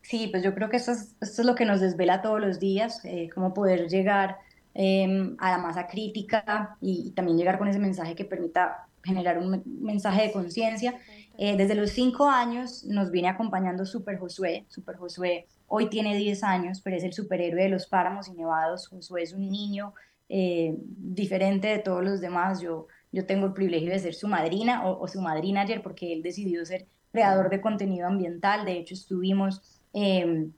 Sí, 0.03 0.27
pues 0.27 0.43
yo 0.43 0.53
creo 0.53 0.69
que 0.69 0.77
esto 0.77 0.91
es, 0.91 1.15
esto 1.21 1.41
es 1.41 1.45
lo 1.45 1.55
que 1.55 1.65
nos 1.65 1.79
desvela 1.79 2.21
todos 2.21 2.39
los 2.39 2.59
días, 2.59 3.03
eh, 3.05 3.29
cómo 3.33 3.53
poder 3.53 3.87
llegar 3.87 4.37
em, 4.73 5.35
a 5.39 5.51
la 5.51 5.57
masa 5.59 5.87
crítica 5.87 6.77
y, 6.81 7.11
también 7.11 7.37
llegar 7.37 7.57
con 7.57 7.69
ese 7.69 7.79
mensaje 7.79 8.13
que 8.13 8.25
permita 8.25 8.87
generar 9.01 9.37
un 9.37 9.63
mensaje 9.65 10.23
de 10.23 10.31
conciencia. 10.33 10.95
Eh, 11.37 11.55
desde 11.55 11.75
los 11.75 11.91
cinco 11.91 12.29
años 12.29 12.83
nos 12.83 13.11
viene 13.11 13.29
acompañando 13.29 13.85
Super 13.85 14.19
Josué. 14.19 14.65
Super 14.67 14.97
Josué 14.97 15.47
hoy 15.67 15.89
tiene 15.89 16.15
10 16.15 16.43
años, 16.43 16.81
pero 16.81 16.95
es 16.97 17.03
el 17.03 17.13
superhéroe 17.13 17.63
de 17.63 17.69
los 17.69 17.87
páramos 17.87 18.27
y 18.27 18.33
nevados. 18.33 18.87
Josué 18.87 19.23
es 19.23 19.33
un 19.33 19.49
niño 19.49 19.93
eh, 20.29 20.75
diferente 20.79 21.67
de 21.67 21.79
todos 21.79 22.03
los 22.03 22.21
demás. 22.21 22.61
Yo, 22.61 22.87
yo 23.11 23.25
tengo 23.25 23.47
el 23.47 23.53
privilegio 23.53 23.91
de 23.91 23.99
ser 23.99 24.13
su 24.13 24.27
madrina 24.27 24.87
o, 24.87 25.07
su 25.07 25.21
madrina 25.21 25.61
ayer 25.61 25.81
porque 25.81 26.13
él 26.13 26.21
decidió 26.21 26.65
ser 26.65 26.87
creador 27.11 27.49
de 27.49 27.61
contenido 27.61 28.07
ambiental. 28.07 28.65
De 28.65 28.73
hecho, 28.73 28.93
estuvimos 28.93 29.61
Em, 29.93 30.51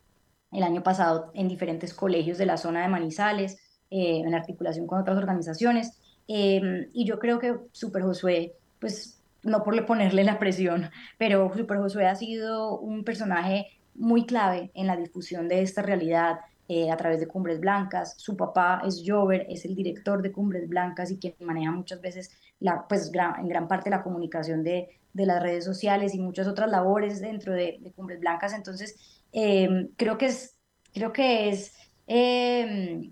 el 0.51 0.63
año 0.63 0.81
pasado 0.81 1.31
en 1.33 1.49
diferentes 1.49 1.93
colegios 1.93 2.37
de 2.37 2.45
la 2.45 2.57
zona 2.57 2.81
de 2.81 2.87
Manizales, 2.87 3.57
eh, 3.91 4.21
en 4.25 4.33
articulación 4.33 4.87
con 4.87 5.01
otras 5.01 5.17
organizaciones. 5.17 5.99
Em, 6.27 6.87
y 6.93 7.05
yo 7.05 7.19
creo 7.19 7.39
que 7.39 7.55
Super 7.73 8.03
Josué, 8.03 8.55
pues 8.79 9.21
no 9.43 9.63
por 9.63 9.85
ponerle 9.85 10.23
la 10.23 10.39
presión, 10.39 10.89
pero 11.17 11.51
Super 11.55 11.77
Josué 11.77 12.07
ha 12.07 12.15
sido 12.15 12.79
un 12.79 13.03
personaje 13.03 13.67
muy 13.95 14.25
clave 14.25 14.71
en 14.73 14.87
la 14.87 14.95
difusión 14.95 15.47
de 15.47 15.61
esta 15.61 15.81
realidad 15.81 16.39
eh, 16.67 16.91
a 16.91 16.97
través 16.97 17.19
de 17.19 17.27
Cumbres 17.27 17.59
Blancas. 17.59 18.15
Su 18.17 18.35
papá 18.35 18.81
es 18.85 19.03
Jover, 19.05 19.45
es 19.49 19.65
el 19.65 19.75
director 19.75 20.21
de 20.21 20.31
Cumbres 20.31 20.67
Blancas 20.67 21.11
y 21.11 21.17
quien 21.17 21.35
maneja 21.41 21.71
muchas 21.71 22.01
veces, 22.01 22.31
la, 22.59 22.87
pues 22.87 23.11
en 23.13 23.47
gran 23.47 23.67
parte 23.67 23.89
la 23.89 24.03
comunicación 24.03 24.63
de, 24.63 24.89
de, 25.13 25.25
las 25.25 25.41
redes 25.41 25.65
sociales 25.65 26.13
y 26.13 26.19
muchas 26.19 26.47
otras 26.47 26.69
labores 26.69 27.21
dentro 27.21 27.53
de, 27.53 27.79
Cumbres 27.95 28.19
Blancas. 28.19 28.53
Entonces, 28.53 29.15
Em, 29.37 29.89
creo 29.97 30.17
que 30.17 30.27
es, 30.27 30.57
creo 30.93 31.11
que 31.11 31.49
es 31.49 31.73
em, 32.07 33.11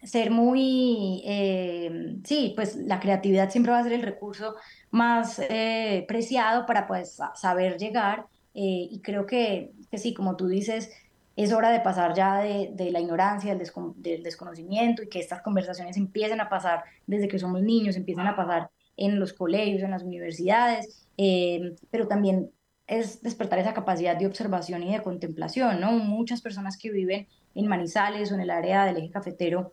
ser 0.00 0.30
muy, 0.30 1.22
em, 1.24 2.22
sí, 2.24 2.52
pues 2.54 2.76
la 2.76 3.00
creatividad 3.00 3.50
siempre 3.50 3.72
va 3.72 3.80
a 3.80 3.82
ser 3.82 3.94
el 3.94 4.02
recurso 4.02 4.54
más 4.92 5.40
eh, 5.40 6.04
preciado 6.06 6.66
para 6.66 6.86
pues, 6.86 7.18
saber 7.34 7.78
llegar 7.78 8.26
eh, 8.54 8.88
y 8.90 9.00
creo 9.00 9.26
que, 9.26 9.72
que, 9.90 9.98
sí, 9.98 10.14
como 10.14 10.36
tú 10.36 10.48
dices, 10.48 10.90
es 11.36 11.52
hora 11.52 11.70
de 11.70 11.80
pasar 11.80 12.14
ya 12.14 12.38
de, 12.38 12.70
de 12.74 12.90
la 12.90 13.00
ignorancia, 13.00 13.54
del, 13.54 14.22
desconocimiento 14.22 15.02
y 15.02 15.08
que 15.08 15.20
estas 15.20 15.42
conversaciones 15.42 15.96
empiecen 15.96 16.40
a 16.40 16.48
pasar 16.48 16.84
desde 17.06 17.28
que 17.28 17.38
somos 17.38 17.62
niños, 17.62 17.96
empiecen 17.96 18.26
a 18.26 18.36
pasar 18.36 18.70
en 18.96 19.18
los 19.18 19.32
colegios, 19.32 19.82
en 19.82 19.92
las 19.92 20.02
universidades, 20.02 21.06
pero 21.90 22.08
también 22.08 22.50
es 22.86 23.22
despertar 23.22 23.60
esa 23.60 23.72
capacidad 23.72 24.16
de 24.16 24.26
observación 24.26 24.82
y 24.82 24.92
de 24.92 25.02
contemplación, 25.02 25.80
¿no? 25.80 25.92
Muchas 25.92 26.42
personas 26.42 26.76
que 26.76 26.90
viven 26.90 27.28
en 27.54 27.66
Manizales 27.68 28.30
o 28.30 28.34
en 28.34 28.40
el 28.40 28.50
área 28.50 28.84
del 28.84 28.96
eje 28.96 29.10
cafetero 29.10 29.72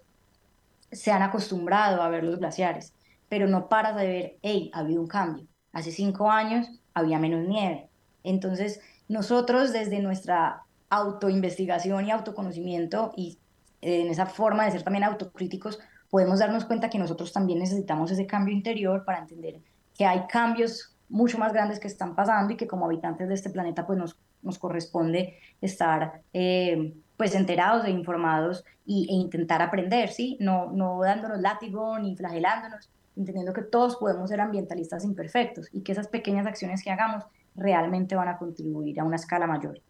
se 0.91 1.11
han 1.11 1.23
acostumbrado 1.23 2.01
a 2.01 2.09
ver 2.09 2.23
los 2.23 2.37
glaciares, 2.37 2.93
pero 3.27 3.47
no 3.47 3.69
paras 3.69 3.95
de 3.95 4.07
ver, 4.07 4.37
hey, 4.41 4.69
ha 4.73 4.79
habido 4.79 5.01
un 5.01 5.07
cambio. 5.07 5.47
Hace 5.73 5.91
cinco 5.91 6.31
años 6.31 6.67
había 6.93 7.19
menos 7.19 7.47
nieve. 7.47 7.86
Entonces, 8.27 8.81
nosotros 9.07 9.73
desde 9.73 9.99
nuestra 9.99 10.63
autoinvestigación 10.89 12.05
y 12.05 12.11
autoconocimiento 12.11 13.13
y 13.15 13.37
eh, 13.81 14.01
en 14.01 14.07
esa 14.09 14.25
forma 14.25 14.65
de 14.65 14.71
ser 14.71 14.83
también 14.83 15.03
autocríticos, 15.03 15.79
podemos 16.09 16.39
darnos 16.39 16.65
cuenta 16.65 16.89
que 16.89 16.99
nosotros 16.99 17.33
también 17.33 17.59
necesitamos 17.59 18.11
ese 18.11 18.25
cambio 18.25 18.53
interior 18.53 19.03
para 19.05 19.19
entender 19.19 19.59
que 19.97 20.05
hay 20.05 20.27
cambios 20.27 20.95
mucho 21.09 21.37
más 21.37 21.53
grandes 21.53 21.79
que 21.79 21.87
están 21.87 22.15
pasando 22.15 22.53
y 22.53 22.57
que 22.57 22.67
como 22.67 22.85
habitantes 22.85 23.27
de 23.27 23.33
este 23.33 23.49
planeta 23.49 23.85
pues 23.85 23.97
nos, 23.97 24.17
nos 24.41 24.59
corresponde 24.59 25.37
estar 25.61 26.21
eh, 26.33 26.93
pues 27.15 27.33
enterados 27.33 27.85
e 27.85 27.91
informados 27.91 28.63
y, 28.85 29.07
e 29.09 29.13
intentar 29.13 29.61
aprender, 29.61 30.09
¿sí? 30.09 30.37
No, 30.39 30.71
no 30.71 31.01
dándonos 31.01 31.39
látigo 31.39 31.97
ni 31.99 32.15
flagelándonos, 32.15 32.89
entendiendo 33.15 33.53
que 33.53 33.63
todos 33.63 33.95
podemos 33.95 34.29
ser 34.29 34.41
ambientalistas 34.41 35.03
imperfectos 35.03 35.69
y 35.71 35.81
que 35.81 35.93
esas 35.93 36.07
pequeñas 36.07 36.45
acciones 36.45 36.83
que 36.83 36.91
hagamos 36.91 37.23
realmente 37.57 38.15
van 38.15 38.29
a 38.29 38.37
contribuir 38.37 38.99
a 38.99 39.03
una 39.03 39.15
escala 39.17 39.47
mayor. 39.47 39.81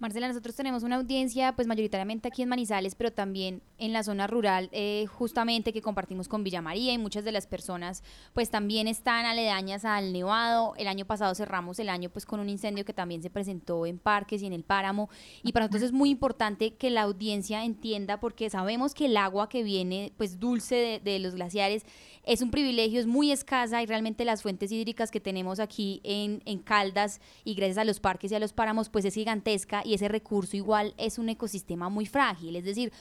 Marcela, 0.00 0.28
nosotros 0.28 0.56
tenemos 0.56 0.82
una 0.82 0.96
audiencia 0.96 1.54
pues 1.54 1.68
mayoritariamente 1.68 2.26
aquí 2.26 2.40
en 2.40 2.48
Manizales, 2.48 2.94
pero 2.94 3.12
también 3.12 3.60
en 3.76 3.92
la 3.92 4.02
zona 4.02 4.26
rural, 4.26 4.70
eh, 4.72 5.04
justamente 5.06 5.74
que 5.74 5.82
compartimos 5.82 6.26
con 6.26 6.42
Villa 6.42 6.62
María 6.62 6.94
y 6.94 6.98
muchas 6.98 7.22
de 7.22 7.32
las 7.32 7.46
personas 7.46 8.02
pues 8.32 8.48
también 8.48 8.88
están 8.88 9.26
aledañas 9.26 9.84
al 9.84 10.14
Nevado. 10.14 10.72
El 10.78 10.88
año 10.88 11.04
pasado 11.04 11.34
cerramos 11.34 11.78
el 11.80 11.90
año 11.90 12.08
pues 12.08 12.24
con 12.24 12.40
un 12.40 12.48
incendio 12.48 12.86
que 12.86 12.94
también 12.94 13.22
se 13.22 13.28
presentó 13.28 13.84
en 13.84 13.98
parques 13.98 14.40
y 14.40 14.46
en 14.46 14.54
el 14.54 14.64
páramo 14.64 15.10
y 15.42 15.52
para 15.52 15.66
nosotros 15.66 15.82
es 15.82 15.92
muy 15.92 16.08
importante 16.08 16.72
que 16.76 16.88
la 16.88 17.02
audiencia 17.02 17.62
entienda 17.62 18.20
porque 18.20 18.48
sabemos 18.48 18.94
que 18.94 19.04
el 19.04 19.18
agua 19.18 19.50
que 19.50 19.62
viene 19.62 20.14
pues 20.16 20.40
dulce 20.40 20.76
de, 20.76 21.00
de 21.00 21.18
los 21.18 21.34
glaciares 21.34 21.84
es 22.24 22.42
un 22.42 22.50
privilegio, 22.50 23.00
es 23.00 23.06
muy 23.06 23.32
escasa 23.32 23.82
y 23.82 23.86
realmente 23.86 24.24
las 24.24 24.42
fuentes 24.42 24.70
hídricas 24.70 25.10
que 25.10 25.20
tenemos 25.20 25.58
aquí 25.58 26.00
en, 26.04 26.42
en 26.44 26.58
Caldas 26.58 27.20
y 27.44 27.54
gracias 27.54 27.78
a 27.78 27.84
los 27.84 28.00
parques 28.00 28.30
y 28.30 28.34
a 28.34 28.38
los 28.38 28.52
páramos 28.52 28.88
pues 28.88 29.04
es 29.04 29.14
gigantesca 29.14 29.82
y 29.84 29.94
ese 29.94 30.08
recurso 30.08 30.56
igual 30.56 30.94
es 30.98 31.18
un 31.18 31.28
ecosistema 31.28 31.88
muy 31.88 32.06
frágil, 32.06 32.56
es 32.56 32.64
decir, 32.64 32.92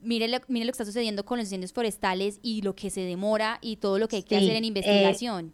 mire 0.00 0.28
lo, 0.28 0.38
mire 0.48 0.66
lo 0.66 0.72
que 0.72 0.76
está 0.76 0.84
sucediendo 0.84 1.24
con 1.24 1.38
los 1.38 1.46
incendios 1.46 1.72
forestales 1.72 2.38
y 2.42 2.62
lo 2.62 2.74
que 2.74 2.90
se 2.90 3.00
demora 3.00 3.58
y 3.60 3.76
todo 3.76 3.98
lo 3.98 4.08
que 4.08 4.16
hay 4.16 4.22
que 4.22 4.36
hacer 4.36 4.56
en 4.56 4.64
eh, 4.64 4.68
investigación. 4.68 5.52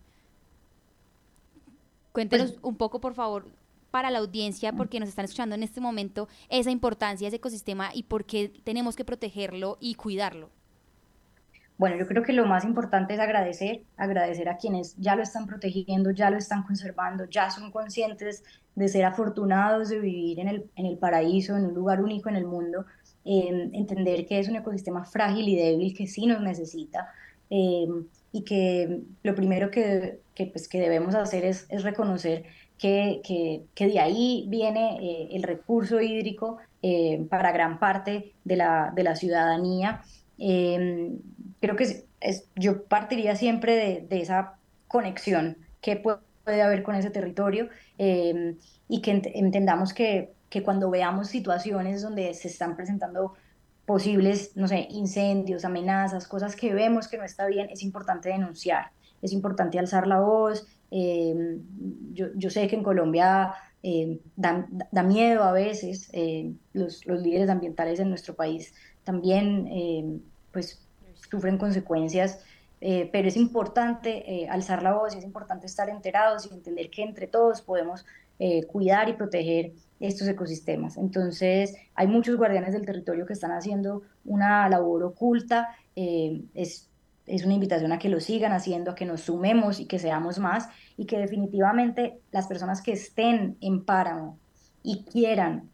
Cuéntenos 2.12 2.52
pues 2.52 2.60
un 2.62 2.76
poco, 2.76 3.00
por 3.00 3.14
favor, 3.14 3.46
para 3.90 4.10
la 4.10 4.18
audiencia, 4.18 4.72
porque 4.72 5.00
nos 5.00 5.08
están 5.08 5.24
escuchando 5.24 5.54
en 5.54 5.62
este 5.62 5.80
momento, 5.80 6.28
esa 6.48 6.70
importancia 6.70 7.24
de 7.24 7.28
ese 7.28 7.36
ecosistema 7.36 7.90
y 7.94 8.04
por 8.04 8.24
qué 8.24 8.52
tenemos 8.64 8.96
que 8.96 9.04
protegerlo 9.04 9.78
y 9.80 9.94
cuidarlo. 9.94 10.50
Bueno, 11.80 11.96
yo 11.96 12.06
creo 12.06 12.22
que 12.22 12.34
lo 12.34 12.44
más 12.44 12.66
importante 12.66 13.14
es 13.14 13.20
agradecer, 13.20 13.84
agradecer 13.96 14.50
a 14.50 14.58
quienes 14.58 14.94
ya 14.98 15.16
lo 15.16 15.22
están 15.22 15.46
protegiendo, 15.46 16.10
ya 16.10 16.28
lo 16.28 16.36
están 16.36 16.62
conservando, 16.62 17.24
ya 17.24 17.48
son 17.48 17.70
conscientes 17.70 18.44
de 18.74 18.86
ser 18.86 19.06
afortunados 19.06 19.88
de 19.88 19.98
vivir 19.98 20.40
en 20.40 20.48
el, 20.48 20.70
en 20.76 20.84
el 20.84 20.98
paraíso, 20.98 21.56
en 21.56 21.64
un 21.64 21.72
lugar 21.72 22.02
único 22.02 22.28
en 22.28 22.36
el 22.36 22.44
mundo, 22.44 22.84
entender 23.24 24.26
que 24.26 24.38
es 24.38 24.50
un 24.50 24.56
ecosistema 24.56 25.06
frágil 25.06 25.48
y 25.48 25.56
débil 25.56 25.96
que 25.96 26.06
sí 26.06 26.26
nos 26.26 26.42
necesita 26.42 27.08
em, 27.48 28.04
y 28.30 28.42
que 28.44 29.00
lo 29.22 29.34
primero 29.34 29.70
que, 29.70 30.20
que, 30.34 30.48
pues, 30.48 30.68
que 30.68 30.80
debemos 30.80 31.14
hacer 31.14 31.46
es, 31.46 31.66
es 31.70 31.82
reconocer 31.82 32.44
que, 32.76 33.22
que, 33.24 33.62
que, 33.74 33.86
de 33.86 34.00
ahí 34.00 34.44
viene 34.50 34.98
eh, 35.00 35.28
el 35.32 35.42
recurso 35.44 35.98
hídrico 36.02 36.58
eh, 36.82 37.26
para 37.30 37.52
gran 37.52 37.78
parte 37.78 38.34
de 38.44 38.56
la, 38.56 38.92
de 38.94 39.02
la 39.02 39.16
ciudadanía 39.16 40.02
Em, 40.42 41.18
creo 41.60 41.76
que 41.76 42.04
es, 42.20 42.48
yo 42.56 42.84
partiría 42.84 43.36
siempre 43.36 44.06
de, 44.08 44.20
esa 44.20 44.56
conexión 44.88 45.58
que 45.80 45.96
puede, 45.96 46.18
haber 46.62 46.82
con 46.82 46.96
ese 46.96 47.10
territorio 47.10 47.68
em, 47.96 48.56
y 48.88 49.02
que 49.02 49.22
entendamos 49.34 49.94
que, 49.94 50.32
que, 50.48 50.64
cuando 50.64 50.90
veamos 50.90 51.28
situaciones 51.28 52.02
donde 52.02 52.34
se 52.34 52.48
están 52.48 52.74
presentando 52.74 53.34
posibles, 53.86 54.56
no 54.56 54.66
sé, 54.66 54.88
incendios, 54.90 55.64
amenazas, 55.64 56.26
cosas 56.26 56.56
que 56.56 56.74
vemos 56.74 57.06
que 57.06 57.18
no 57.18 57.24
está 57.24 57.46
bien, 57.46 57.68
es 57.70 57.82
importante 57.82 58.30
denunciar, 58.30 58.90
es 59.22 59.32
importante 59.32 59.78
alzar 59.78 60.08
la 60.08 60.20
voz. 60.20 60.66
Em, 60.90 61.60
yo, 62.12 62.28
yo, 62.34 62.50
sé 62.50 62.66
que 62.66 62.74
en 62.74 62.82
Colombia 62.82 63.54
da, 64.34 64.66
da, 64.90 65.02
miedo 65.04 65.44
a 65.44 65.52
veces, 65.52 66.10
los, 66.72 67.06
los 67.06 67.22
líderes 67.22 67.48
ambientales 67.48 68.00
en 68.00 68.08
nuestro 68.08 68.34
país 68.34 68.74
también 69.04 70.22
pues 70.52 70.80
sufren 71.30 71.58
consecuencias, 71.58 72.40
eh, 72.80 73.08
pero 73.12 73.28
es 73.28 73.36
importante 73.36 74.24
eh, 74.26 74.48
alzar 74.48 74.82
la 74.82 74.94
voz 74.94 75.14
es 75.14 75.24
importante 75.24 75.66
estar 75.66 75.90
enterados 75.90 76.46
y 76.46 76.54
entender 76.54 76.90
que 76.90 77.02
entre 77.02 77.26
todos 77.26 77.60
podemos 77.60 78.06
eh, 78.38 78.64
cuidar 78.64 79.08
y 79.10 79.12
proteger 79.12 79.72
estos 80.00 80.26
ecosistemas. 80.28 80.96
Entonces, 80.96 81.76
hay 81.94 82.06
muchos 82.06 82.36
guardianes 82.36 82.72
del 82.72 82.86
territorio 82.86 83.26
que 83.26 83.34
están 83.34 83.52
haciendo 83.52 84.02
una 84.24 84.66
labor 84.70 85.02
oculta. 85.02 85.76
es, 85.94 86.88
es 87.26 87.44
una 87.44 87.54
invitación 87.54 87.92
a 87.92 87.98
que 87.98 88.08
lo 88.08 88.18
sigan 88.18 88.52
haciendo, 88.52 88.92
a 88.92 88.94
que 88.94 89.04
nos 89.04 89.20
sumemos 89.20 89.78
y 89.78 89.84
que 89.84 89.98
seamos 89.98 90.38
más 90.38 90.68
y 90.96 91.04
que 91.04 91.18
definitivamente 91.18 92.18
las 92.32 92.46
personas 92.46 92.80
que 92.80 92.92
estén 92.92 93.58
en 93.60 93.84
páramo 93.84 94.38
y 94.82 95.04
quieran 95.04 95.68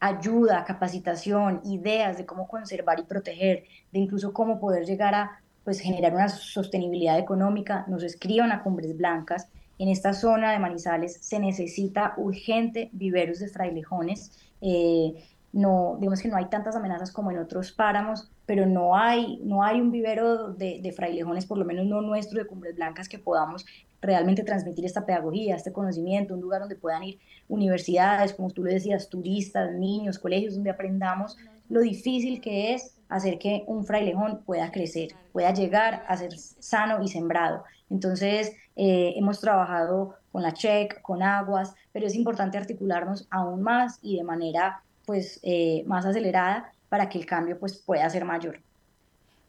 ayuda, 0.00 0.64
capacitación, 0.64 1.60
ideas 1.64 2.16
de 2.16 2.26
cómo 2.26 2.48
conservar 2.48 2.98
y 2.98 3.04
proteger, 3.04 3.64
de 3.92 4.00
incluso 4.00 4.32
cómo 4.32 4.58
poder 4.58 4.86
llegar 4.86 5.14
a 5.14 5.40
pues, 5.62 5.80
generar 5.80 6.14
una 6.14 6.28
sostenibilidad 6.28 7.18
económica, 7.18 7.84
nos 7.86 8.02
escriban 8.02 8.50
a 8.50 8.62
Cumbres 8.62 8.96
Blancas. 8.96 9.48
En 9.78 9.88
esta 9.88 10.14
zona 10.14 10.52
de 10.52 10.58
Manizales 10.58 11.18
se 11.20 11.38
necesita 11.38 12.14
urgente 12.16 12.90
viveros 12.92 13.38
de 13.38 13.48
frailejones. 13.48 14.32
Eh, 14.60 15.22
no, 15.52 15.96
digamos 15.98 16.20
que 16.22 16.28
no 16.28 16.36
hay 16.36 16.46
tantas 16.46 16.76
amenazas 16.76 17.12
como 17.12 17.30
en 17.30 17.38
otros 17.38 17.72
páramos, 17.72 18.30
pero 18.46 18.66
no 18.66 18.96
hay, 18.96 19.40
no 19.44 19.62
hay 19.62 19.80
un 19.80 19.90
vivero 19.90 20.52
de, 20.52 20.80
de, 20.82 20.92
frailejones, 20.92 21.46
por 21.46 21.58
lo 21.58 21.64
menos 21.64 21.86
no 21.86 22.00
nuestro, 22.00 22.38
de 22.38 22.46
Cumbres 22.46 22.76
Blancas, 22.76 23.08
que 23.08 23.18
podamos 23.18 23.66
realmente 24.00 24.44
transmitir 24.44 24.84
esta 24.84 25.04
pedagogía, 25.04 25.56
este 25.56 25.72
conocimiento, 25.72 26.34
un 26.34 26.40
lugar 26.40 26.60
donde 26.60 26.76
puedan 26.76 27.02
ir 27.02 27.18
universidades, 27.48 28.32
como 28.32 28.50
tú 28.50 28.64
lo 28.64 28.70
decías, 28.70 29.08
turistas, 29.08 29.72
niños, 29.72 30.18
colegios, 30.18 30.54
donde 30.54 30.70
aprendamos 30.70 31.36
lo 31.68 31.80
difícil 31.80 32.40
que 32.40 32.74
es 32.74 32.96
hacer 33.08 33.38
que 33.38 33.64
un 33.66 33.84
frailejón 33.84 34.42
pueda 34.44 34.70
crecer, 34.70 35.10
pueda 35.32 35.52
llegar 35.52 36.04
a 36.08 36.16
ser 36.16 36.36
sano 36.36 37.02
y 37.02 37.08
sembrado. 37.08 37.64
Entonces, 37.88 38.52
eh, 38.76 39.14
hemos 39.16 39.40
trabajado 39.40 40.14
con 40.32 40.42
la 40.42 40.52
CHEC, 40.52 41.02
con 41.02 41.22
Aguas, 41.22 41.74
pero 41.92 42.06
es 42.06 42.14
importante 42.14 42.58
articularnos 42.58 43.26
aún 43.30 43.62
más 43.62 43.98
y 44.02 44.16
de 44.16 44.24
manera 44.24 44.82
pues 45.06 45.40
eh, 45.42 45.82
más 45.86 46.06
acelerada 46.06 46.72
para 46.88 47.08
que 47.08 47.18
el 47.18 47.26
cambio 47.26 47.58
pues 47.58 47.78
pueda 47.78 48.08
ser 48.10 48.24
mayor. 48.24 48.60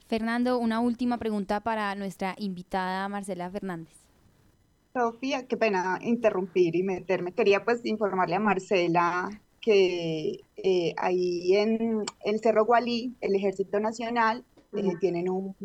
Fernando, 0.07 0.57
una 0.57 0.79
última 0.79 1.17
pregunta 1.17 1.59
para 1.59 1.93
nuestra 1.95 2.35
invitada 2.37 3.07
Marcela 3.07 3.49
Fernández. 3.49 4.00
Sofía, 4.93 5.47
qué 5.47 5.58
pena 5.58 5.99
interrumpir 6.01 6.75
y 6.75 6.84
meterme. 6.84 7.32
Quería 7.34 7.63
pues 7.63 7.86
informarle 7.86 8.36
a 8.36 8.39
Marcela 8.39 9.30
que 9.62 10.41
eh, 10.58 10.93
ahí 10.97 11.56
en 11.56 12.04
el 12.25 12.39
Cerro 12.41 12.65
Gualí, 12.65 13.15
el 13.21 13.36
Ejército 13.36 13.80
Nacional, 13.80 14.43
eh, 14.73 14.93
tienen 14.99 15.30
un, 15.30 15.56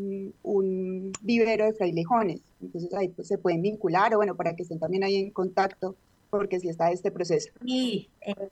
un, 0.42 1.12
vivero 1.22 1.64
de 1.64 1.72
frailejones. 1.72 2.40
Entonces 2.60 2.92
ahí 2.94 3.08
pues, 3.08 3.28
se 3.28 3.38
pueden 3.38 3.62
vincular 3.62 4.14
o 4.14 4.18
bueno, 4.18 4.36
para 4.36 4.54
que 4.54 4.62
estén 4.62 4.78
también 4.78 5.02
ahí 5.02 5.16
en 5.16 5.30
contacto, 5.30 5.96
porque 6.30 6.60
si 6.60 6.68
está 6.68 6.90
este 6.90 7.10
proceso. 7.10 7.50
Y 7.64 8.10
eh, 8.20 8.50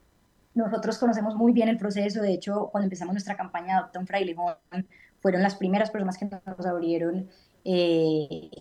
nosotros 0.55 0.99
conocemos 0.99 1.35
muy 1.37 1.53
bien 1.53 1.69
el 1.69 1.77
proceso. 1.77 2.23
De 2.23 2.33
hecho, 2.33 2.69
cuando 2.73 2.87
empezamos 2.87 3.13
nuestra 3.13 3.37
campaña 3.37 3.79
Adopta 3.79 4.01
un 4.01 4.07
Frailejón, 4.07 4.57
fueron 5.21 5.43
las 5.43 5.57
primeras 5.57 5.91
personas 5.91 6.17
que 6.19 6.27
nos 6.27 6.67
abrieron 6.67 7.29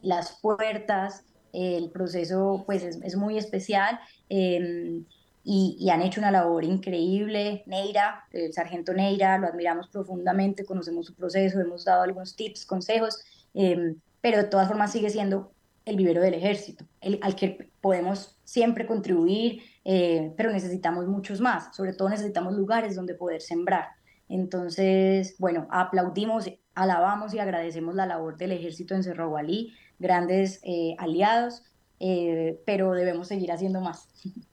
las 0.01 0.39
puertas. 0.41 1.25
El 1.53 1.91
proceso 1.91 2.63
pues 2.65 2.83
es, 2.83 3.15
muy 3.15 3.37
especial. 3.37 3.99
Em, 4.29 5.05
y, 5.43 5.89
han 5.89 6.01
hecho 6.01 6.19
una 6.19 6.31
labor 6.31 6.63
increíble. 6.63 7.63
Neira, 7.65 8.25
el 8.31 8.53
sargento 8.53 8.93
Neira, 8.93 9.37
lo 9.37 9.47
admiramos 9.47 9.87
profundamente, 9.89 10.65
conocemos 10.65 11.05
su 11.05 11.15
proceso, 11.15 11.59
hemos 11.59 11.85
dado 11.85 12.03
algunos 12.03 12.35
tips, 12.35 12.65
consejos, 12.65 13.19
em, 13.53 13.95
pero 14.21 14.37
de 14.37 14.45
todas 14.45 14.67
formas 14.67 14.91
sigue 14.91 15.09
siendo 15.09 15.53
el 15.85 15.97
vivero 15.97 16.21
del 16.21 16.33
ejército, 16.33 16.85
el, 17.01 17.19
al 17.21 17.35
que 17.35 17.69
podemos 17.81 18.37
siempre 18.43 18.85
contribuir, 18.87 19.61
eh, 19.83 20.33
pero 20.37 20.51
necesitamos 20.51 21.07
muchos 21.07 21.41
más, 21.41 21.75
sobre 21.75 21.93
todo 21.93 22.09
necesitamos 22.09 22.53
lugares 22.53 22.95
donde 22.95 23.15
poder 23.15 23.41
sembrar. 23.41 23.89
Entonces, 24.29 25.35
bueno, 25.37 25.67
aplaudimos, 25.69 26.49
alabamos 26.75 27.33
y 27.33 27.39
agradecemos 27.39 27.95
la 27.95 28.05
labor 28.05 28.37
del 28.37 28.51
ejército 28.51 28.95
en 28.95 29.03
Cerro 29.03 29.29
Gualí, 29.29 29.73
grandes 29.99 30.59
eh, 30.63 30.95
aliados, 30.97 31.63
eh, 31.99 32.59
pero 32.65 32.91
debemos 32.91 33.27
seguir 33.27 33.51
haciendo 33.51 33.81
más. 33.81 34.07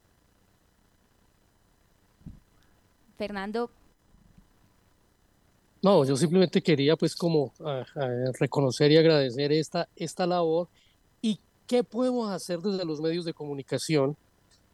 Fernando. 3.18 3.70
No, 5.82 6.04
yo 6.04 6.16
simplemente 6.16 6.62
quería 6.62 6.96
pues 6.96 7.14
como 7.14 7.52
reconocer 8.38 8.92
y 8.92 8.98
agradecer 8.98 9.50
esta, 9.52 9.88
esta 9.96 10.26
labor 10.26 10.68
y 11.22 11.38
qué 11.66 11.82
podemos 11.84 12.30
hacer 12.30 12.60
desde 12.60 12.84
los 12.84 13.00
medios 13.00 13.24
de 13.24 13.32
comunicación 13.32 14.16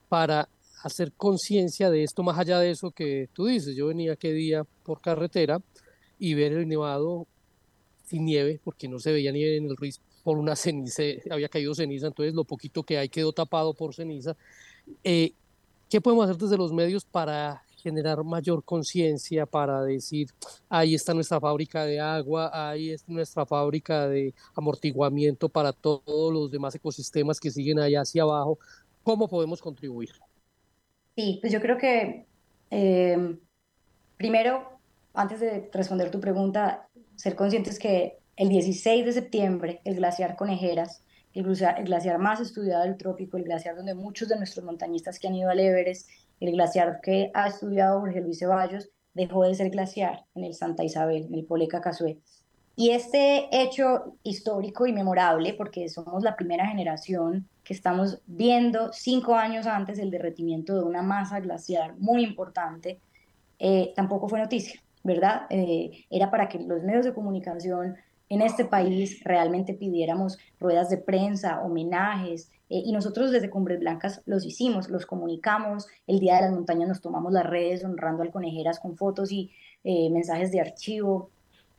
para 0.09 0.49
hacer 0.83 1.13
conciencia 1.13 1.91
de 1.91 2.03
esto, 2.03 2.23
más 2.23 2.39
allá 2.39 2.59
de 2.59 2.71
eso 2.71 2.91
que 2.91 3.29
tú 3.33 3.47
dices. 3.47 3.75
Yo 3.77 3.89
venía 3.89 4.13
aquel 4.13 4.37
día 4.37 4.65
por 4.85 5.01
carretera 5.01 5.61
y 6.19 6.35
ver 6.35 6.53
el 6.53 6.69
nevado 6.69 7.27
sin 8.07 8.25
nieve, 8.25 8.61
porque 8.65 8.89
no 8.89 8.99
se 8.99 9.13
veía 9.13 9.33
nieve 9.33 9.59
en 9.59 9.67
el 9.67 9.77
Ruiz 9.77 10.01
por 10.25 10.39
una 10.39 10.57
ceniza, 10.57 11.03
había 11.31 11.49
caído 11.49 11.75
ceniza, 11.75 12.07
entonces 12.07 12.35
lo 12.35 12.45
poquito 12.45 12.83
que 12.83 12.99
hay 12.99 13.09
quedó 13.09 13.33
tapado 13.33 13.75
por 13.75 13.95
ceniza. 13.95 14.37
Eh, 15.05 15.33
¿Qué 15.91 16.01
podemos 16.01 16.25
hacer 16.25 16.37
desde 16.37 16.57
los 16.57 16.73
medios 16.73 17.05
para 17.05 17.63
generar 17.87 18.25
mayor 18.25 18.65
conciencia 18.65 19.47
para 19.47 19.83
decir, 19.83 20.29
ahí 20.69 20.97
está 20.97 21.15
nuestra 21.15 21.39
fábrica 21.39 21.85
de 21.85 22.01
agua, 22.01 22.51
ahí 22.53 22.91
está 22.91 23.13
nuestra 23.13 23.47
fábrica 23.47 24.09
de 24.09 24.35
amortiguamiento 24.57 25.49
para 25.49 25.73
todos 25.73 26.33
los 26.33 26.51
demás 26.51 26.75
ecosistemas 26.75 27.39
que 27.39 27.49
siguen 27.49 27.79
allá 27.79 28.01
hacia 28.01 28.25
abajo, 28.25 28.59
¿cómo 29.05 29.29
podemos 29.29 29.63
contribuir? 29.63 30.11
Sí, 31.15 31.39
pues 31.41 31.53
yo 31.53 31.61
creo 31.61 31.79
que 31.79 32.27
em, 32.71 33.39
primero, 34.17 34.81
antes 35.15 35.39
de 35.39 35.71
responder 35.73 36.11
tu 36.11 36.19
pregunta, 36.19 36.89
ser 37.17 37.35
conscientes 37.35 37.79
que 37.79 38.19
el 38.37 38.49
16 38.49 39.05
de 39.05 39.13
septiembre 39.13 39.81
el 39.85 39.97
glaciar 39.97 40.37
Conejeras 40.37 41.03
el 41.37 41.43
glaciar, 41.43 41.79
el 41.79 41.85
glaciar, 41.85 42.19
más 42.19 42.41
estudiado 42.41 42.85
del 42.85 42.97
trópico, 42.97 43.37
el 43.37 43.45
glaciar 43.45 43.77
donde 43.77 43.95
muchos 43.95 44.29
de 44.29 44.39
nuestros 44.39 44.65
montañistas 44.65 45.19
que 45.19 45.29
han 45.29 45.35
ido 45.35 45.51
al 45.51 45.61
Everest 45.61 46.09
el 46.41 46.53
glaciar 46.53 47.01
que 47.03 47.31
ha 47.35 47.49
estudiado 47.49 48.01
Jorge 48.01 48.21
Luis 48.21 48.39
Ceballos 48.39 48.91
dejó 49.15 49.45
de 49.45 49.55
ser 49.55 49.71
glaciar 49.71 50.25
en 50.35 50.45
el 50.45 50.55
Santa 50.55 50.85
Isabel, 50.85 51.27
en 51.27 51.35
el 51.35 51.45
Poleca 51.45 51.81
Casué. 51.81 52.19
Y 52.75 52.91
este 52.91 53.49
hecho 53.51 54.17
histórico 54.23 54.87
y 54.87 54.93
memorable, 54.93 55.55
porque 55.55 55.89
somos 55.89 56.23
la 56.23 56.37
primera 56.37 56.67
generación 56.67 57.49
que 57.65 57.73
estamos 57.73 58.21
viendo 58.27 58.93
cinco 58.93 59.35
años 59.35 59.67
antes 59.67 59.99
el 59.99 60.11
derretimiento 60.11 60.75
de 60.75 60.85
una 60.85 61.03
masa 61.03 61.41
glaciar 61.41 61.97
muy 61.99 62.23
importante, 62.23 63.01
eh, 63.59 63.95
tampoco 63.97 64.29
fue 64.29 64.39
noticia, 64.39 64.79
¿verdad? 65.07 65.43
Eh, 65.51 66.05
era 66.11 66.31
para 66.31 66.49
que 66.49 66.59
los 66.59 66.83
medios 66.83 67.05
de 67.05 67.15
comunicación 67.15 67.97
en 68.29 68.43
este 68.43 68.65
país 68.65 69.23
realmente 69.23 69.73
pidiéramos 69.73 70.39
ruedas 70.59 70.91
de 70.91 70.99
prensa, 70.99 71.63
homenajes, 71.63 72.51
eh, 72.69 72.83
y 72.85 72.93
nosotros 72.93 73.31
desde 73.31 73.49
Cumbres 73.51 73.79
Blancas 73.79 74.23
los 74.27 74.45
hicimos, 74.45 74.89
los 74.89 75.07
comunicamos. 75.07 75.87
El 76.07 76.19
Día 76.19 76.37
de 76.37 76.43
las 76.43 76.53
Montañas 76.53 76.89
nos 76.89 77.01
tomamos 77.01 77.33
las 77.33 77.47
redes 77.47 77.85
honrando 77.85 78.23
al 78.23 78.33
Conejeras 78.33 78.81
con 78.81 78.97
fotos 78.97 79.31
y 79.31 79.53
eh, 79.85 80.11
mensajes 80.11 80.51
de 80.51 80.61
archivo, 80.61 81.31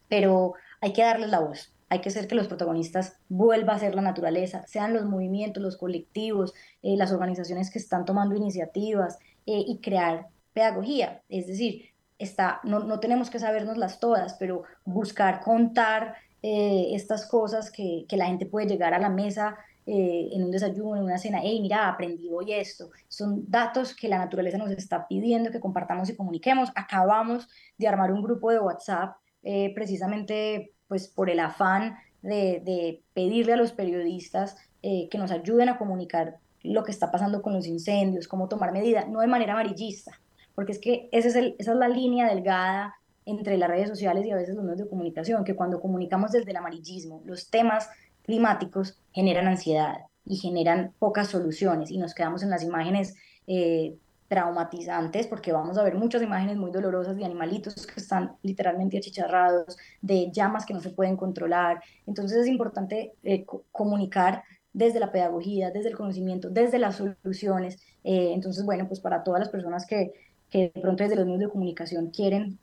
pero 0.07 0.53
hay 0.79 0.93
que 0.93 1.01
darles 1.03 1.29
la 1.29 1.41
voz. 1.41 1.73
Hay 1.89 1.99
que 1.99 2.09
hacer 2.09 2.27
que 2.27 2.35
los 2.35 2.47
protagonistas 2.47 3.17
vuelvan 3.29 3.75
a 3.75 3.79
ser 3.79 3.95
la 3.95 4.01
naturaleza, 4.01 4.65
sean 4.67 4.93
los 4.93 5.05
movimientos, 5.05 5.63
los 5.63 5.77
colectivos, 5.77 6.53
eh, 6.81 6.95
las 6.97 7.11
organizaciones 7.11 7.71
que 7.71 7.79
están 7.79 8.05
tomando 8.05 8.35
iniciativas 8.35 9.19
y 9.49 9.79
crear 9.81 10.27
pedagogía. 10.53 11.21
Es 11.29 11.47
decir, 11.47 11.91
está, 12.19 12.59
no, 12.63 12.99
tenemos 12.99 13.29
que 13.29 13.39
sabernoslas 13.39 13.99
todas, 13.99 14.35
pero 14.35 14.63
buscar 14.85 15.41
contar 15.41 16.15
estas 16.41 17.27
cosas 17.27 17.71
que, 17.71 18.05
la 18.11 18.27
gente 18.27 18.45
puede 18.45 18.67
llegar 18.67 18.93
a 18.93 18.99
la 18.99 19.09
mesa 19.09 19.57
eh, 19.89 20.31
en 20.33 20.43
un 20.43 20.51
desayuno, 20.51 20.97
en 20.97 21.03
una 21.03 21.17
cena, 21.17 21.39
hey, 21.41 21.61
mira, 21.61 21.87
aprendí 21.87 22.29
hoy 22.29 22.51
esto. 22.51 22.89
Son 23.07 23.49
datos 23.49 23.95
que 23.95 24.09
la 24.09 24.17
naturaleza 24.17 24.57
nos 24.57 24.71
está 24.71 25.07
pidiendo 25.07 25.49
que 25.49 25.61
compartamos 25.61 26.09
y 26.09 26.15
comuniquemos. 26.17 26.73
Acabamos 26.75 27.47
de 27.77 27.87
armar 27.87 28.11
un 28.11 28.21
grupo 28.21 28.51
de 28.51 28.59
WhatsApp 28.59 29.15
eh, 29.43 29.71
precisamente 29.73 30.73
pues 30.89 31.07
por 31.07 31.29
el 31.29 31.39
afán 31.39 31.95
de, 32.21 33.01
pedirle 33.13 33.53
a 33.53 33.55
los 33.55 33.71
periodistas 33.71 34.57
eh, 34.81 35.07
que 35.09 35.17
nos 35.17 35.31
ayuden 35.31 35.69
a 35.69 35.77
comunicar 35.77 36.37
lo 36.63 36.83
que 36.83 36.91
está 36.91 37.09
pasando 37.09 37.41
con 37.41 37.53
los 37.53 37.65
incendios, 37.65 38.27
cómo 38.27 38.49
tomar 38.49 38.73
medidas, 38.73 39.07
no 39.07 39.21
de 39.21 39.27
manera 39.27 39.53
amarillista, 39.53 40.19
porque 40.57 40.71
es 40.71 40.79
que 40.79 41.07
ese 41.11 41.27
es 41.27 41.35
el, 41.35 41.55
esa 41.59 41.73
es 41.73 41.77
la 41.77 41.87
línea 41.87 42.27
delgada 42.27 42.95
entre 43.25 43.59
las 43.59 43.69
redes 43.69 43.89
sociales 43.89 44.25
y 44.25 44.31
a 44.31 44.35
veces 44.35 44.55
los 44.55 44.63
medios 44.63 44.79
de 44.79 44.89
comunicación, 44.89 45.43
que 45.43 45.55
cuando 45.55 45.79
comunicamos 45.79 46.31
desde 46.31 46.49
el 46.49 46.57
amarillismo, 46.57 47.21
los 47.25 47.51
temas 47.51 47.87
climáticos 48.23 48.97
generan 49.13 49.47
ansiedad 49.47 49.97
y 50.25 50.37
generan 50.37 50.93
pocas 50.97 51.27
soluciones 51.27 51.91
y 51.91 51.99
nos 51.99 52.15
quedamos 52.15 52.41
en 52.41 52.49
las 52.49 52.63
imágenes 52.63 53.13
eh, 53.45 53.97
traumatizantes 54.29 55.27
porque 55.27 55.51
vamos 55.51 55.77
a 55.77 55.83
ver 55.83 55.93
muchas 55.93 56.23
imágenes 56.23 56.57
muy 56.57 56.71
dolorosas 56.71 57.15
de 57.15 57.25
animalitos 57.25 57.85
que 57.85 57.99
están 57.99 58.31
literalmente 58.41 58.97
achicharrados, 58.97 59.77
de 60.01 60.31
llamas 60.31 60.65
que 60.65 60.73
no 60.73 60.79
se 60.79 60.89
pueden 60.89 61.17
controlar. 61.17 61.83
Entonces 62.07 62.39
es 62.39 62.47
importante 62.47 63.13
eh, 63.21 63.45
comunicar 63.71 64.41
desde 64.73 64.99
la 64.99 65.11
pedagogía, 65.11 65.69
desde 65.69 65.89
el 65.89 65.97
conocimiento, 65.97 66.49
desde 66.49 66.79
las 66.79 66.95
soluciones. 66.95 67.79
Eh, 68.03 68.31
entonces, 68.33 68.65
bueno, 68.65 68.87
pues 68.87 68.99
para 68.99 69.23
todas 69.23 69.39
las 69.39 69.49
personas 69.49 69.85
que, 69.85 70.13
que 70.49 70.71
de 70.73 70.81
pronto 70.81 71.03
desde 71.03 71.15
los 71.15 71.25
medios 71.25 71.41
de 71.41 71.49
comunicación 71.49 72.07
quieren 72.07 72.57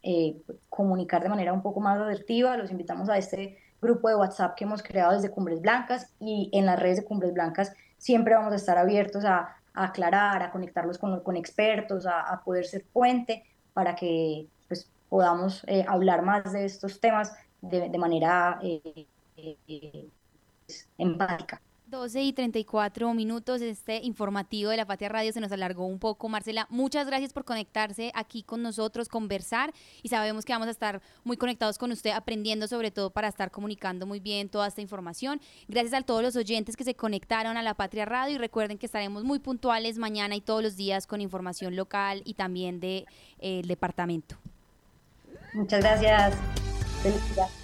comunicar 0.68 1.23
de 1.23 1.29
manera 1.29 1.53
un 1.53 1.62
poco 1.62 1.81
más 1.81 1.99
asertiva, 2.01 2.57
los 2.57 2.70
invitamos 2.70 3.09
a 3.09 3.18
este 3.18 3.59
grupo 3.85 4.09
de 4.09 4.16
WhatsApp 4.16 4.57
que 4.57 4.64
hemos 4.64 4.83
creado 4.83 5.12
desde 5.12 5.31
Cumbres 5.31 5.61
Blancas 5.61 6.11
y 6.18 6.51
en 6.53 6.66
las 6.66 6.79
redes 6.81 6.99
de 6.99 7.05
Cumbres 7.05 7.33
Blancas 7.33 7.73
siempre 7.99 8.35
vamos 8.35 8.53
a 8.53 8.57
estar 8.57 8.79
abiertos 8.79 9.25
a, 9.25 9.57
aclarar, 9.75 10.42
a 10.42 10.53
conectarlos 10.53 10.99
con, 10.99 11.20
con 11.20 11.37
expertos, 11.37 12.07
a, 12.07 12.40
poder 12.44 12.64
ser 12.64 12.85
puente 12.92 13.44
para 13.73 13.97
que 13.97 14.47
pues, 14.68 14.88
podamos 15.09 15.64
eh, 15.66 15.85
hablar 15.88 16.23
más 16.23 16.53
de 16.53 16.64
estos 16.64 17.01
temas 17.01 17.33
de, 17.61 17.99
manera 17.99 18.61
eh, 18.62 19.07
eh, 19.37 20.09
empática. 20.97 21.61
12 21.87 22.23
y 22.23 22.33
34 22.33 23.12
minutos, 23.14 23.61
este 23.61 23.99
informativo 23.99 24.70
de 24.70 24.79
la 24.79 24.87
Patria 24.87 25.11
Radio 25.11 25.33
se 25.33 25.40
nos 25.40 25.53
alargó 25.53 25.87
un 25.87 25.99
poco. 25.99 26.29
Marcela, 26.29 26.66
muchas 26.70 27.07
gracias 27.07 27.33
por 27.33 27.44
conectarse 27.44 28.11
aquí 28.14 28.42
con 28.42 28.62
nosotros, 28.62 29.09
conversar 29.09 29.73
y 30.03 30.09
sabemos 30.09 30.44
que 30.44 30.53
vamos 30.53 30.68
a 30.68 30.70
estar 30.70 31.03
muy 31.25 31.37
conectados 31.37 31.77
con 31.77 31.92
usted, 31.92 32.11
aprendiendo 32.11 32.68
sobre 32.68 32.90
todo 32.90 33.11
para 33.11 33.29
estar 33.29 33.51
comunicando 33.51 34.07
muy 34.07 34.18
bien 34.18 34.49
toda 34.49 34.66
esta 34.66 34.81
información. 34.81 35.40
Gracias 35.68 35.94
a 35.94 36.03
todos 36.03 36.23
los 36.23 36.37
oyentes 36.37 36.77
que 36.77 36.85
se 36.85 36.94
conectaron 36.94 37.57
a 37.57 37.62
la 37.62 37.75
Patria 37.75 38.07
Radio 38.07 38.37
y 38.37 38.38
recuerden 38.38 38.79
que 38.79 38.87
estaremos 38.87 39.23
muy 39.25 39.38
puntuales 39.38 39.99
mañana 39.99 40.35
y 40.37 40.40
todos 40.40 40.62
los 40.62 40.77
días 40.77 41.07
con 41.07 41.20
información 41.20 41.77
local 41.77 42.23
y 42.25 42.35
también 42.35 42.81
del 42.81 43.05
de, 43.05 43.59
eh, 43.59 43.62
departamento. 43.64 44.37
Muchas 45.53 45.81
gracias. 45.81 46.35
Felicidades. 47.03 47.63